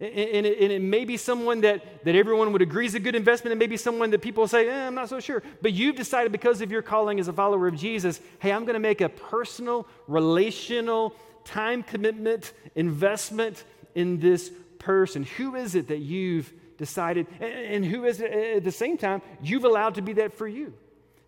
And 0.00 0.46
it, 0.46 0.80
may 0.80 1.04
be 1.04 1.18
someone 1.18 1.60
that, 1.60 2.04
that 2.04 2.14
everyone 2.14 2.52
would 2.52 2.62
agree 2.62 2.86
is 2.86 2.94
a 2.94 3.00
good 3.00 3.14
investment, 3.14 3.52
and 3.52 3.58
maybe 3.58 3.76
someone 3.76 4.10
that 4.12 4.22
people 4.22 4.48
say, 4.48 4.66
eh, 4.66 4.86
I'm 4.86 4.94
not 4.94 5.10
so 5.10 5.20
sure. 5.20 5.42
But 5.60 5.74
you've 5.74 5.96
decided 5.96 6.32
because 6.32 6.62
of 6.62 6.72
your 6.72 6.80
calling 6.80 7.20
as 7.20 7.28
a 7.28 7.34
follower 7.34 7.68
of 7.68 7.76
Jesus, 7.76 8.18
hey, 8.38 8.50
I'm 8.50 8.64
going 8.64 8.74
to 8.74 8.80
make 8.80 9.02
a 9.02 9.10
personal, 9.10 9.86
relational, 10.08 11.14
time 11.44 11.82
commitment 11.82 12.54
investment 12.74 13.64
in 13.94 14.20
this 14.20 14.50
person. 14.78 15.24
Who 15.24 15.54
is 15.54 15.74
it 15.74 15.88
that 15.88 15.98
you've 15.98 16.50
decided, 16.78 17.26
and 17.38 17.84
who 17.84 18.04
is 18.04 18.22
it 18.22 18.32
at 18.32 18.64
the 18.64 18.72
same 18.72 18.96
time 18.96 19.20
you've 19.42 19.64
allowed 19.64 19.96
to 19.96 20.02
be 20.02 20.14
that 20.14 20.32
for 20.32 20.48
you? 20.48 20.72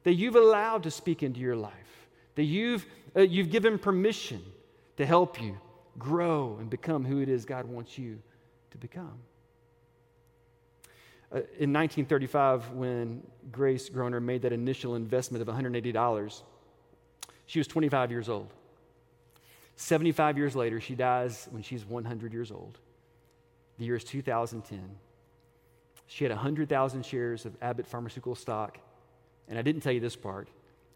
That 0.05 0.15
you've 0.15 0.37
allowed 0.37 0.85
to 0.85 0.91
speak 0.91 1.23
into 1.23 1.41
your 1.41 1.57
life? 1.57 2.02
That 2.35 2.45
you've 2.45 2.87
uh, 3.15 3.21
you've 3.21 3.51
given 3.51 3.79
permission 3.79 4.43
to 4.97 5.07
help 5.07 5.41
you 5.41 5.59
grow 5.99 6.57
and 6.61 6.71
become 6.71 7.05
who 7.05 7.21
it 7.21 7.29
is 7.29 7.45
God 7.45 7.67
wants 7.67 7.99
you 7.99 8.19
to 8.71 8.79
become. 8.79 9.19
Uh, 11.31 11.37
in 11.59 11.73
1935, 11.73 12.71
when 12.73 13.23
Grace 13.51 13.89
Groner 13.89 14.21
made 14.21 14.43
that 14.43 14.53
initial 14.53 14.95
investment 14.95 15.47
of 15.47 15.55
$180, 15.55 16.43
She 17.47 17.59
was 17.59 17.67
25 17.67 18.11
years 18.11 18.29
old. 18.29 18.49
75 19.77 20.37
years 20.37 20.55
later, 20.55 20.81
she 20.81 20.95
dies 20.95 21.49
when 21.51 21.63
she's 21.63 21.85
100 21.85 22.33
years 22.33 22.51
old. 22.53 22.79
The 23.79 23.87
year 23.87 23.97
is 23.97 24.05
2010. 24.05 24.81
She 26.07 26.25
had 26.25 26.31
100,000 26.31 27.07
shares 27.07 27.47
of 27.47 27.57
Abbott 27.63 27.87
Pharmaceutical 27.87 28.35
stock. 28.35 28.79
And 29.49 29.59
I 29.59 29.63
didn't 29.63 29.81
tell 29.81 29.93
you 29.93 30.01
this 30.01 30.17
part. 30.17 30.49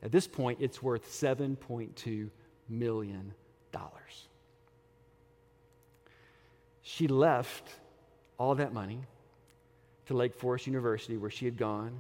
At 0.07 0.13
this 0.13 0.29
point, 0.29 0.59
it's 0.61 0.81
worth 0.81 1.11
$7.2 1.11 2.31
million. 2.69 3.35
She 6.81 7.09
left 7.09 7.69
all 8.39 8.55
that 8.55 8.73
money 8.73 9.01
to 10.07 10.15
Lake 10.15 10.33
Forest 10.33 10.69
University, 10.69 11.17
where 11.17 11.29
she 11.29 11.45
had 11.45 11.57
gone, 11.57 11.99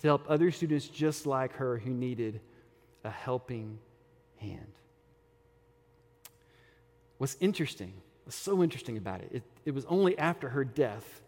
to 0.00 0.08
help 0.08 0.28
other 0.28 0.50
students 0.50 0.88
just 0.88 1.24
like 1.24 1.52
her 1.52 1.78
who 1.78 1.90
needed 1.90 2.40
a 3.04 3.10
helping 3.10 3.78
hand. 4.38 4.72
What's 7.18 7.36
interesting, 7.38 7.92
what's 8.24 8.36
so 8.36 8.64
interesting 8.64 8.96
about 8.96 9.20
it, 9.20 9.28
it, 9.32 9.42
it 9.66 9.70
was 9.72 9.84
only 9.84 10.18
after 10.18 10.48
her 10.48 10.64
death 10.64 11.22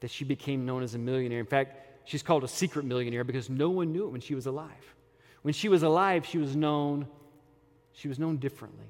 that 0.00 0.10
she 0.10 0.24
became 0.24 0.66
known 0.66 0.82
as 0.82 0.96
a 0.96 0.98
millionaire. 0.98 1.38
In 1.38 1.46
fact, 1.46 1.89
she's 2.10 2.24
called 2.24 2.42
a 2.42 2.48
secret 2.48 2.84
millionaire 2.84 3.22
because 3.22 3.48
no 3.48 3.70
one 3.70 3.92
knew 3.92 4.04
it 4.04 4.10
when 4.10 4.20
she 4.20 4.34
was 4.34 4.46
alive. 4.46 4.96
When 5.42 5.54
she 5.54 5.68
was 5.68 5.84
alive, 5.84 6.26
she 6.26 6.38
was 6.38 6.56
known, 6.56 7.06
she 7.92 8.08
was 8.08 8.18
known 8.18 8.38
differently. 8.38 8.88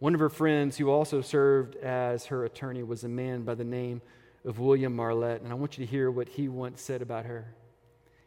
One 0.00 0.12
of 0.12 0.18
her 0.18 0.28
friends, 0.28 0.76
who 0.76 0.90
also 0.90 1.20
served 1.20 1.76
as 1.76 2.26
her 2.26 2.44
attorney, 2.44 2.82
was 2.82 3.04
a 3.04 3.08
man 3.08 3.42
by 3.42 3.54
the 3.54 3.64
name 3.64 4.02
of 4.44 4.58
William 4.58 4.96
Marlatt. 4.96 5.40
And 5.42 5.52
I 5.52 5.54
want 5.54 5.78
you 5.78 5.86
to 5.86 5.90
hear 5.90 6.10
what 6.10 6.28
he 6.28 6.48
once 6.48 6.82
said 6.82 7.00
about 7.00 7.26
her. 7.26 7.54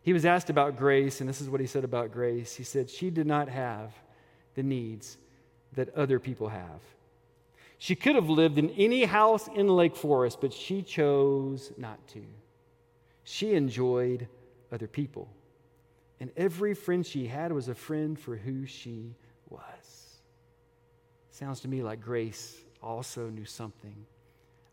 He 0.01 0.13
was 0.13 0.25
asked 0.25 0.49
about 0.49 0.77
Grace, 0.77 1.19
and 1.19 1.29
this 1.29 1.41
is 1.41 1.49
what 1.49 1.59
he 1.59 1.67
said 1.67 1.83
about 1.83 2.13
Grace. 2.13 2.55
He 2.55 2.63
said, 2.63 2.89
She 2.89 3.09
did 3.09 3.27
not 3.27 3.49
have 3.49 3.93
the 4.55 4.63
needs 4.63 5.17
that 5.73 5.93
other 5.95 6.19
people 6.19 6.47
have. 6.49 6.81
She 7.77 7.95
could 7.95 8.15
have 8.15 8.29
lived 8.29 8.57
in 8.57 8.69
any 8.71 9.03
house 9.03 9.49
in 9.49 9.67
Lake 9.67 9.95
Forest, 9.95 10.39
but 10.39 10.53
she 10.53 10.81
chose 10.81 11.71
not 11.77 12.05
to. 12.09 12.23
She 13.23 13.53
enjoyed 13.53 14.27
other 14.71 14.87
people. 14.87 15.29
And 16.19 16.31
every 16.37 16.73
friend 16.73 17.05
she 17.05 17.27
had 17.27 17.51
was 17.51 17.67
a 17.67 17.75
friend 17.75 18.19
for 18.19 18.35
who 18.35 18.65
she 18.65 19.15
was. 19.49 20.19
Sounds 21.31 21.61
to 21.61 21.67
me 21.67 21.81
like 21.81 22.01
Grace 22.01 22.57
also 22.81 23.29
knew 23.29 23.45
something 23.45 24.05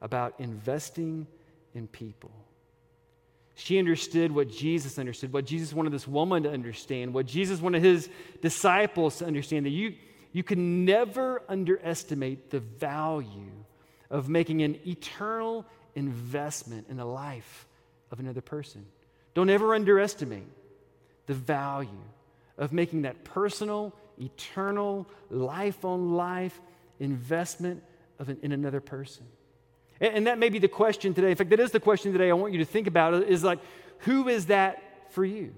about 0.00 0.34
investing 0.38 1.26
in 1.74 1.88
people. 1.88 2.30
She 3.54 3.78
understood 3.78 4.30
what 4.30 4.48
Jesus 4.48 4.98
understood, 4.98 5.32
what 5.32 5.44
Jesus 5.44 5.72
wanted 5.72 5.92
this 5.92 6.06
woman 6.06 6.44
to 6.44 6.50
understand, 6.50 7.12
what 7.12 7.26
Jesus 7.26 7.60
wanted 7.60 7.82
his 7.82 8.08
disciples 8.40 9.18
to 9.18 9.26
understand 9.26 9.66
that 9.66 9.70
you, 9.70 9.94
you 10.32 10.44
can 10.44 10.84
never 10.84 11.42
underestimate 11.48 12.50
the 12.50 12.60
value 12.60 13.64
of 14.10 14.28
making 14.28 14.62
an 14.62 14.78
eternal 14.86 15.66
investment 15.96 16.86
in 16.88 16.96
the 16.96 17.04
life 17.04 17.66
of 18.10 18.20
another 18.20 18.40
person. 18.40 18.86
Don't 19.34 19.50
ever 19.50 19.74
underestimate 19.74 20.48
the 21.26 21.34
value 21.34 21.88
of 22.56 22.72
making 22.72 23.02
that 23.02 23.24
personal, 23.24 23.94
eternal, 24.20 25.06
life 25.30 25.84
on 25.84 26.14
life 26.14 26.58
investment 26.98 27.82
of 28.18 28.28
an, 28.28 28.38
in 28.42 28.52
another 28.52 28.80
person. 28.80 29.24
And, 30.00 30.14
and 30.14 30.26
that 30.26 30.38
may 30.38 30.48
be 30.48 30.58
the 30.58 30.68
question 30.68 31.14
today. 31.14 31.30
In 31.30 31.36
fact, 31.36 31.50
that 31.50 31.60
is 31.60 31.70
the 31.70 31.80
question 31.80 32.12
today 32.12 32.30
I 32.30 32.34
want 32.34 32.52
you 32.52 32.58
to 32.58 32.64
think 32.64 32.86
about 32.86 33.14
is 33.14 33.44
like, 33.44 33.60
who 34.00 34.28
is 34.28 34.46
that 34.46 34.82
for 35.10 35.24
you? 35.24 35.54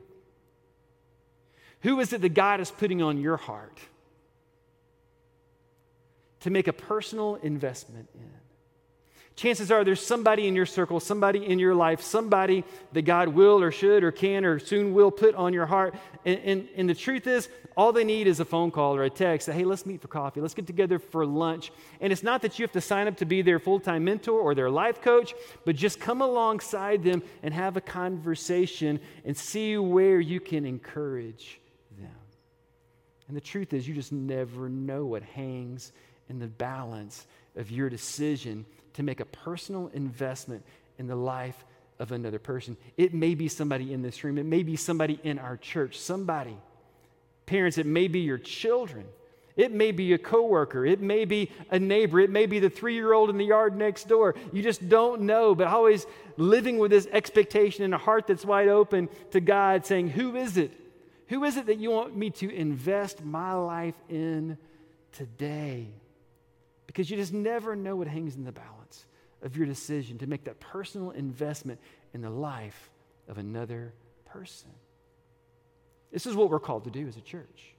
Who 1.83 2.01
is 2.01 2.13
it 2.13 2.21
that 2.21 2.35
God 2.35 2.61
is 2.61 2.71
putting 2.71 3.01
on 3.01 3.19
your 3.19 3.39
heart 3.39 3.79
to 6.41 6.51
make 6.51 6.69
a 6.69 6.73
personal 6.73 7.37
investment 7.37 8.09
in? 8.15 8.40
Chances 9.41 9.71
are 9.71 9.85
there's 9.85 10.05
somebody 10.05 10.47
in 10.47 10.55
your 10.55 10.67
circle, 10.67 11.01
somebody 11.01 11.47
in 11.47 11.59
your 11.59 11.75
life, 11.75 12.03
somebody 12.03 12.63
that 12.93 13.03
God 13.03 13.29
will 13.29 13.63
or 13.63 13.71
should 13.71 14.05
or 14.05 14.13
can 14.13 14.45
or 14.45 14.59
soon 14.59 14.93
will 14.93 15.11
put 15.11 15.35
on 15.35 15.55
your 15.55 15.65
heart. 15.65 15.95
And, 16.27 16.41
and, 16.45 16.69
and, 16.77 16.89
the 16.91 16.95
truth 16.95 17.27
is, 17.27 17.49
all 17.75 17.91
they 17.91 18.05
need 18.05 18.27
is 18.27 18.41
a 18.41 18.45
phone 18.45 18.71
call 18.71 18.95
or 18.95 19.05
a 19.05 19.09
text 19.09 19.47
that, 19.47 19.55
hey, 19.55 19.65
let's 19.65 19.87
meet 19.87 20.03
for 20.03 20.09
coffee, 20.09 20.43
let's 20.43 20.53
get 20.53 20.67
together 20.67 20.99
for 20.99 21.25
lunch. 21.25 21.73
And 22.03 22.13
it's 22.13 22.23
not 22.23 22.43
that 22.43 22.59
you 22.59 22.65
have 22.65 22.73
to 22.73 22.83
sign 22.83 23.09
up 23.09 23.17
to 23.17 23.25
be 23.25 23.41
their 23.41 23.59
full 23.59 23.81
time 23.81 24.05
mentor 24.05 24.39
or 24.39 24.55
their 24.55 24.69
life 24.69 25.01
coach, 25.01 25.33
but 25.65 25.75
just 25.75 25.99
come 25.99 26.21
alongside 26.21 27.03
them 27.03 27.23
and 27.43 27.55
have 27.55 27.79
a 27.79 27.81
conversation 27.81 29.01
and 29.25 29.35
see 29.35 29.79
where 29.79 30.21
you 30.21 30.39
can 30.39 30.67
encourage 30.67 31.59
them. 31.99 32.11
And 33.29 33.35
the 33.35 33.41
truth 33.41 33.73
is, 33.73 33.89
you 33.89 33.95
just 33.95 34.13
never 34.13 34.69
know 34.69 35.07
what 35.07 35.23
hangs 35.23 35.93
in 36.29 36.39
the 36.39 36.47
balance 36.47 37.27
of 37.57 37.71
your 37.71 37.89
decision 37.89 38.67
to 38.95 39.03
make 39.03 39.21
a 39.21 39.25
personal 39.25 39.91
investment 39.95 40.65
in 40.99 41.07
the 41.07 41.17
life 41.17 41.65
of 41.99 42.13
another 42.13 42.39
person. 42.39 42.77
It 42.97 43.13
may 43.15 43.35
be 43.35 43.49
somebody 43.49 43.93
in 43.93 44.03
this 44.03 44.25
room, 44.25 44.39
it 44.39 44.47
may 44.47 44.63
be 44.63 44.77
somebody 44.77 45.21
in 45.23 45.39
our 45.39 45.57
church, 45.57 45.99
somebody. 45.99 46.57
Parents, 47.47 47.79
it 47.79 47.87
may 47.87 48.09
be 48.09 48.21
your 48.21 48.39
children. 48.39 49.07
It 49.57 49.73
may 49.73 49.91
be 49.91 50.13
a 50.13 50.19
coworker. 50.19 50.87
It 50.87 51.01
may 51.01 51.25
be 51.25 51.51
a 51.71 51.79
neighbor. 51.79 52.21
It 52.21 52.31
may 52.31 52.47
be 52.47 52.61
the 52.61 52.71
three 52.71 52.95
year 52.95 53.13
old 53.13 53.29
in 53.29 53.37
the 53.37 53.45
yard 53.45 53.77
next 53.77 54.09
door. 54.09 54.35
You 54.53 54.63
just 54.63 54.89
don't 54.89 55.23
know, 55.23 55.55
but 55.55 55.67
always 55.67 56.07
living 56.37 56.79
with 56.79 56.91
this 56.91 57.09
expectation 57.11 57.85
in 57.85 57.93
a 57.93 57.99
heart 57.99 58.27
that's 58.27 58.45
wide 58.45 58.69
open 58.69 59.09
to 59.33 59.41
God, 59.41 59.85
saying, 59.85 60.11
Who 60.11 60.37
is 60.37 60.57
it? 60.57 60.73
Who 61.29 61.45
is 61.45 61.57
it 61.57 61.67
that 61.67 61.79
you 61.79 61.91
want 61.91 62.17
me 62.17 62.31
to 62.31 62.51
invest 62.55 63.25
my 63.25 63.53
life 63.53 63.95
in 64.09 64.57
today? 65.13 65.89
Because 66.91 67.09
you 67.09 67.17
just 67.17 67.33
never 67.33 67.77
know 67.77 67.95
what 67.95 68.09
hangs 68.09 68.35
in 68.35 68.43
the 68.43 68.51
balance 68.51 69.05
of 69.43 69.57
your 69.57 69.65
decision 69.65 70.19
to 70.19 70.27
make 70.27 70.43
that 70.43 70.59
personal 70.59 71.13
investment 71.13 71.79
in 72.13 72.21
the 72.21 72.29
life 72.29 72.91
of 73.29 73.39
another 73.39 73.95
person. 74.25 74.71
This 76.11 76.27
is 76.27 76.35
what 76.35 76.51
we're 76.51 76.59
called 76.59 76.83
to 76.83 76.91
do 76.91 77.07
as 77.07 77.17
a 77.17 77.21
church 77.21 77.77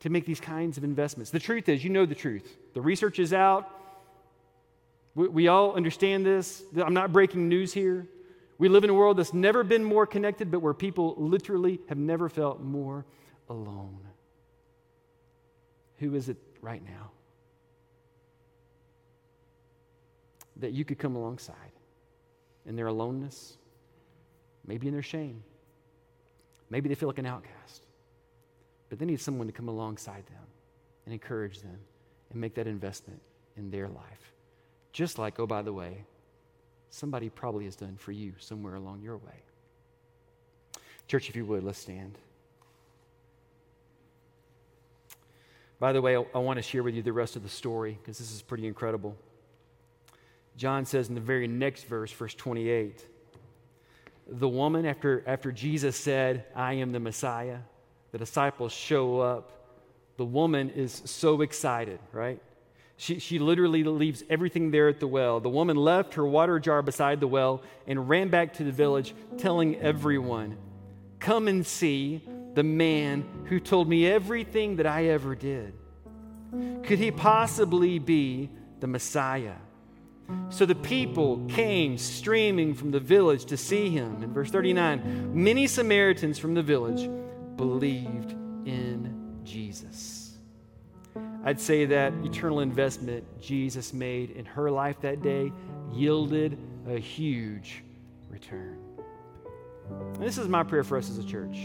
to 0.00 0.10
make 0.10 0.26
these 0.26 0.40
kinds 0.40 0.76
of 0.76 0.84
investments. 0.84 1.30
The 1.30 1.38
truth 1.38 1.70
is, 1.70 1.82
you 1.82 1.88
know 1.88 2.04
the 2.04 2.14
truth. 2.14 2.54
The 2.74 2.82
research 2.82 3.18
is 3.18 3.32
out. 3.32 3.70
We, 5.14 5.28
we, 5.28 5.48
all 5.48 5.72
understand 5.74 6.26
this. 6.26 6.62
I'm 6.76 6.92
not 6.92 7.14
breaking 7.14 7.48
news 7.48 7.72
here. 7.72 8.06
We 8.58 8.68
live 8.68 8.84
in 8.84 8.90
a 8.90 8.94
world 8.94 9.16
that's 9.16 9.32
never 9.32 9.64
been 9.64 9.82
more 9.82 10.06
connected, 10.06 10.50
but 10.50 10.60
where 10.60 10.74
people 10.74 11.14
literally 11.16 11.80
have 11.88 11.96
never 11.96 12.28
felt 12.28 12.60
more 12.60 13.06
alone. 13.48 14.00
Who 15.96 16.14
is 16.14 16.28
it 16.28 16.36
right 16.60 16.84
now? 16.84 17.10
That 20.56 20.72
you 20.72 20.84
could 20.84 20.98
come 20.98 21.16
alongside 21.16 21.72
in 22.66 22.76
their 22.76 22.86
aloneness, 22.86 23.56
maybe 24.66 24.86
in 24.86 24.92
their 24.92 25.02
shame. 25.02 25.42
Maybe 26.70 26.88
they 26.88 26.94
feel 26.94 27.08
like 27.08 27.18
an 27.18 27.26
outcast. 27.26 27.82
But 28.88 28.98
they 28.98 29.04
need 29.04 29.20
someone 29.20 29.46
to 29.46 29.52
come 29.52 29.68
alongside 29.68 30.26
them 30.26 30.46
and 31.04 31.12
encourage 31.12 31.60
them 31.60 31.78
and 32.30 32.40
make 32.40 32.54
that 32.54 32.66
investment 32.66 33.20
in 33.56 33.70
their 33.70 33.88
life. 33.88 34.32
Just 34.92 35.18
like, 35.18 35.38
oh, 35.40 35.46
by 35.46 35.62
the 35.62 35.72
way, 35.72 36.04
somebody 36.90 37.28
probably 37.30 37.64
has 37.64 37.76
done 37.76 37.96
for 37.96 38.12
you 38.12 38.34
somewhere 38.38 38.74
along 38.74 39.00
your 39.02 39.16
way. 39.16 39.42
Church, 41.08 41.28
if 41.28 41.36
you 41.36 41.44
would, 41.46 41.64
let's 41.64 41.78
stand. 41.78 42.16
By 45.78 45.92
the 45.92 46.00
way, 46.00 46.16
I, 46.16 46.24
I 46.34 46.38
want 46.38 46.58
to 46.58 46.62
share 46.62 46.82
with 46.82 46.94
you 46.94 47.02
the 47.02 47.12
rest 47.12 47.34
of 47.34 47.42
the 47.42 47.48
story 47.48 47.98
because 48.00 48.18
this 48.18 48.32
is 48.32 48.40
pretty 48.40 48.66
incredible. 48.66 49.16
John 50.56 50.84
says 50.84 51.08
in 51.08 51.14
the 51.14 51.20
very 51.20 51.48
next 51.48 51.84
verse, 51.84 52.12
verse 52.12 52.34
28, 52.34 53.06
the 54.28 54.48
woman, 54.48 54.86
after, 54.86 55.22
after 55.26 55.50
Jesus 55.50 55.96
said, 55.96 56.44
I 56.54 56.74
am 56.74 56.92
the 56.92 57.00
Messiah, 57.00 57.58
the 58.12 58.18
disciples 58.18 58.72
show 58.72 59.20
up. 59.20 59.52
The 60.16 60.24
woman 60.24 60.70
is 60.70 61.02
so 61.06 61.40
excited, 61.40 61.98
right? 62.12 62.40
She, 62.96 63.18
she 63.18 63.38
literally 63.38 63.82
leaves 63.82 64.22
everything 64.30 64.70
there 64.70 64.88
at 64.88 65.00
the 65.00 65.08
well. 65.08 65.40
The 65.40 65.48
woman 65.48 65.76
left 65.76 66.14
her 66.14 66.26
water 66.26 66.60
jar 66.60 66.82
beside 66.82 67.20
the 67.20 67.26
well 67.26 67.62
and 67.86 68.08
ran 68.08 68.28
back 68.28 68.54
to 68.54 68.64
the 68.64 68.70
village, 68.70 69.14
telling 69.38 69.76
everyone, 69.80 70.56
Come 71.18 71.48
and 71.48 71.64
see 71.64 72.22
the 72.54 72.62
man 72.62 73.24
who 73.46 73.60
told 73.60 73.88
me 73.88 74.06
everything 74.06 74.76
that 74.76 74.86
I 74.86 75.06
ever 75.06 75.34
did. 75.34 75.72
Could 76.82 76.98
he 76.98 77.10
possibly 77.10 77.98
be 77.98 78.50
the 78.80 78.86
Messiah? 78.86 79.54
So 80.50 80.66
the 80.66 80.74
people 80.74 81.44
came 81.48 81.96
streaming 81.98 82.74
from 82.74 82.90
the 82.90 83.00
village 83.00 83.46
to 83.46 83.56
see 83.56 83.88
him. 83.90 84.22
In 84.22 84.32
verse 84.32 84.50
39, 84.50 85.30
many 85.32 85.66
Samaritans 85.66 86.38
from 86.38 86.54
the 86.54 86.62
village 86.62 87.08
believed 87.56 88.32
in 88.66 89.40
Jesus. 89.44 90.36
I'd 91.44 91.60
say 91.60 91.86
that 91.86 92.12
eternal 92.22 92.60
investment 92.60 93.24
Jesus 93.40 93.92
made 93.92 94.30
in 94.30 94.44
her 94.44 94.70
life 94.70 95.00
that 95.00 95.22
day 95.22 95.52
yielded 95.92 96.58
a 96.88 96.98
huge 96.98 97.82
return. 98.28 98.78
And 99.88 100.22
this 100.22 100.38
is 100.38 100.48
my 100.48 100.62
prayer 100.62 100.84
for 100.84 100.96
us 100.96 101.10
as 101.10 101.18
a 101.18 101.24
church 101.24 101.58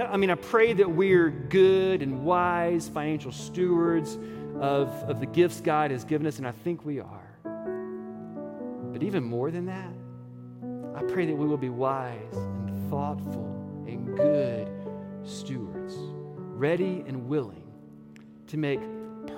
I 0.00 0.16
mean, 0.16 0.30
I 0.30 0.34
pray 0.34 0.72
that 0.72 0.90
we're 0.90 1.30
good 1.30 2.02
and 2.02 2.24
wise 2.24 2.88
financial 2.88 3.30
stewards 3.30 4.18
of, 4.60 4.88
of 5.04 5.20
the 5.20 5.26
gifts 5.26 5.60
God 5.60 5.90
has 5.92 6.04
given 6.04 6.26
us, 6.26 6.38
and 6.38 6.46
I 6.46 6.50
think 6.50 6.84
we 6.84 7.00
are. 7.00 7.23
Even 9.04 9.22
more 9.22 9.50
than 9.50 9.66
that, 9.66 9.92
I 10.96 11.02
pray 11.12 11.26
that 11.26 11.34
we 11.36 11.46
will 11.46 11.58
be 11.58 11.68
wise 11.68 12.32
and 12.32 12.90
thoughtful 12.90 13.84
and 13.86 14.16
good 14.16 14.70
stewards, 15.24 15.94
ready 16.56 17.04
and 17.06 17.28
willing 17.28 17.70
to 18.46 18.56
make 18.56 18.80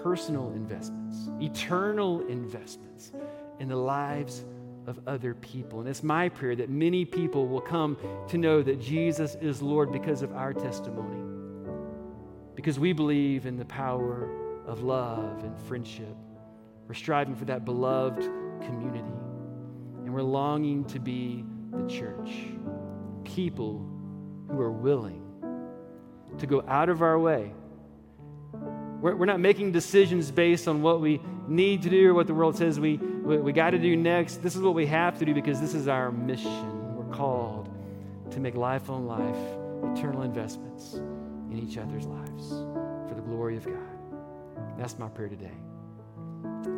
personal 0.02 0.52
investments, 0.52 1.30
eternal 1.40 2.24
investments 2.28 3.10
in 3.58 3.68
the 3.68 3.76
lives 3.76 4.44
of 4.86 5.00
other 5.08 5.34
people. 5.34 5.80
And 5.80 5.88
it's 5.88 6.04
my 6.04 6.28
prayer 6.28 6.54
that 6.54 6.70
many 6.70 7.04
people 7.04 7.48
will 7.48 7.60
come 7.60 7.96
to 8.28 8.38
know 8.38 8.62
that 8.62 8.80
Jesus 8.80 9.36
is 9.40 9.62
Lord 9.62 9.90
because 9.90 10.22
of 10.22 10.32
our 10.32 10.52
testimony, 10.52 11.24
because 12.54 12.78
we 12.78 12.92
believe 12.92 13.46
in 13.46 13.56
the 13.56 13.64
power 13.64 14.28
of 14.64 14.84
love 14.84 15.42
and 15.42 15.58
friendship. 15.62 16.14
We're 16.86 16.94
striving 16.94 17.34
for 17.34 17.46
that 17.46 17.64
beloved 17.64 18.22
community, 18.62 19.15
we're 20.16 20.22
longing 20.22 20.82
to 20.82 20.98
be 20.98 21.44
the 21.70 21.86
church, 21.86 22.30
people 23.24 23.86
who 24.48 24.58
are 24.58 24.72
willing 24.72 25.22
to 26.38 26.46
go 26.46 26.64
out 26.66 26.88
of 26.88 27.02
our 27.02 27.18
way. 27.18 27.52
We're, 29.02 29.14
we're 29.14 29.26
not 29.26 29.40
making 29.40 29.72
decisions 29.72 30.30
based 30.30 30.68
on 30.68 30.80
what 30.80 31.02
we 31.02 31.20
need 31.46 31.82
to 31.82 31.90
do 31.90 32.08
or 32.08 32.14
what 32.14 32.26
the 32.26 32.32
world 32.32 32.56
says 32.56 32.80
we, 32.80 32.96
we, 32.96 33.36
we 33.36 33.52
got 33.52 33.70
to 33.70 33.78
do 33.78 33.94
next. 33.94 34.42
This 34.42 34.56
is 34.56 34.62
what 34.62 34.74
we 34.74 34.86
have 34.86 35.18
to 35.18 35.26
do 35.26 35.34
because 35.34 35.60
this 35.60 35.74
is 35.74 35.86
our 35.86 36.10
mission. 36.10 36.96
We're 36.96 37.14
called 37.14 37.68
to 38.30 38.40
make 38.40 38.54
life 38.54 38.88
on 38.88 39.06
life 39.06 39.36
eternal 39.92 40.22
investments 40.22 40.94
in 40.94 41.58
each 41.58 41.76
other's 41.76 42.06
lives 42.06 42.48
for 43.06 43.12
the 43.14 43.20
glory 43.20 43.58
of 43.58 43.66
God. 43.66 44.78
That's 44.78 44.98
my 44.98 45.08
prayer 45.08 45.28
today. 45.28 45.52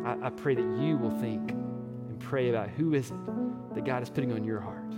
I, 0.05 0.27
I 0.27 0.29
pray 0.29 0.55
that 0.55 0.77
you 0.81 0.97
will 0.97 1.17
think 1.21 1.53
pray 2.19 2.49
about 2.49 2.69
who 2.69 2.93
is 2.93 3.11
it 3.11 3.75
that 3.75 3.85
God 3.85 4.03
is 4.03 4.09
putting 4.09 4.31
on 4.31 4.43
your 4.43 4.59
heart 4.59 4.91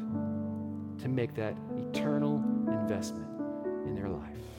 to 0.99 1.07
make 1.07 1.33
that 1.35 1.55
eternal 1.77 2.43
investment 2.67 3.27
in 3.85 3.95
their 3.95 4.09
life. 4.09 4.50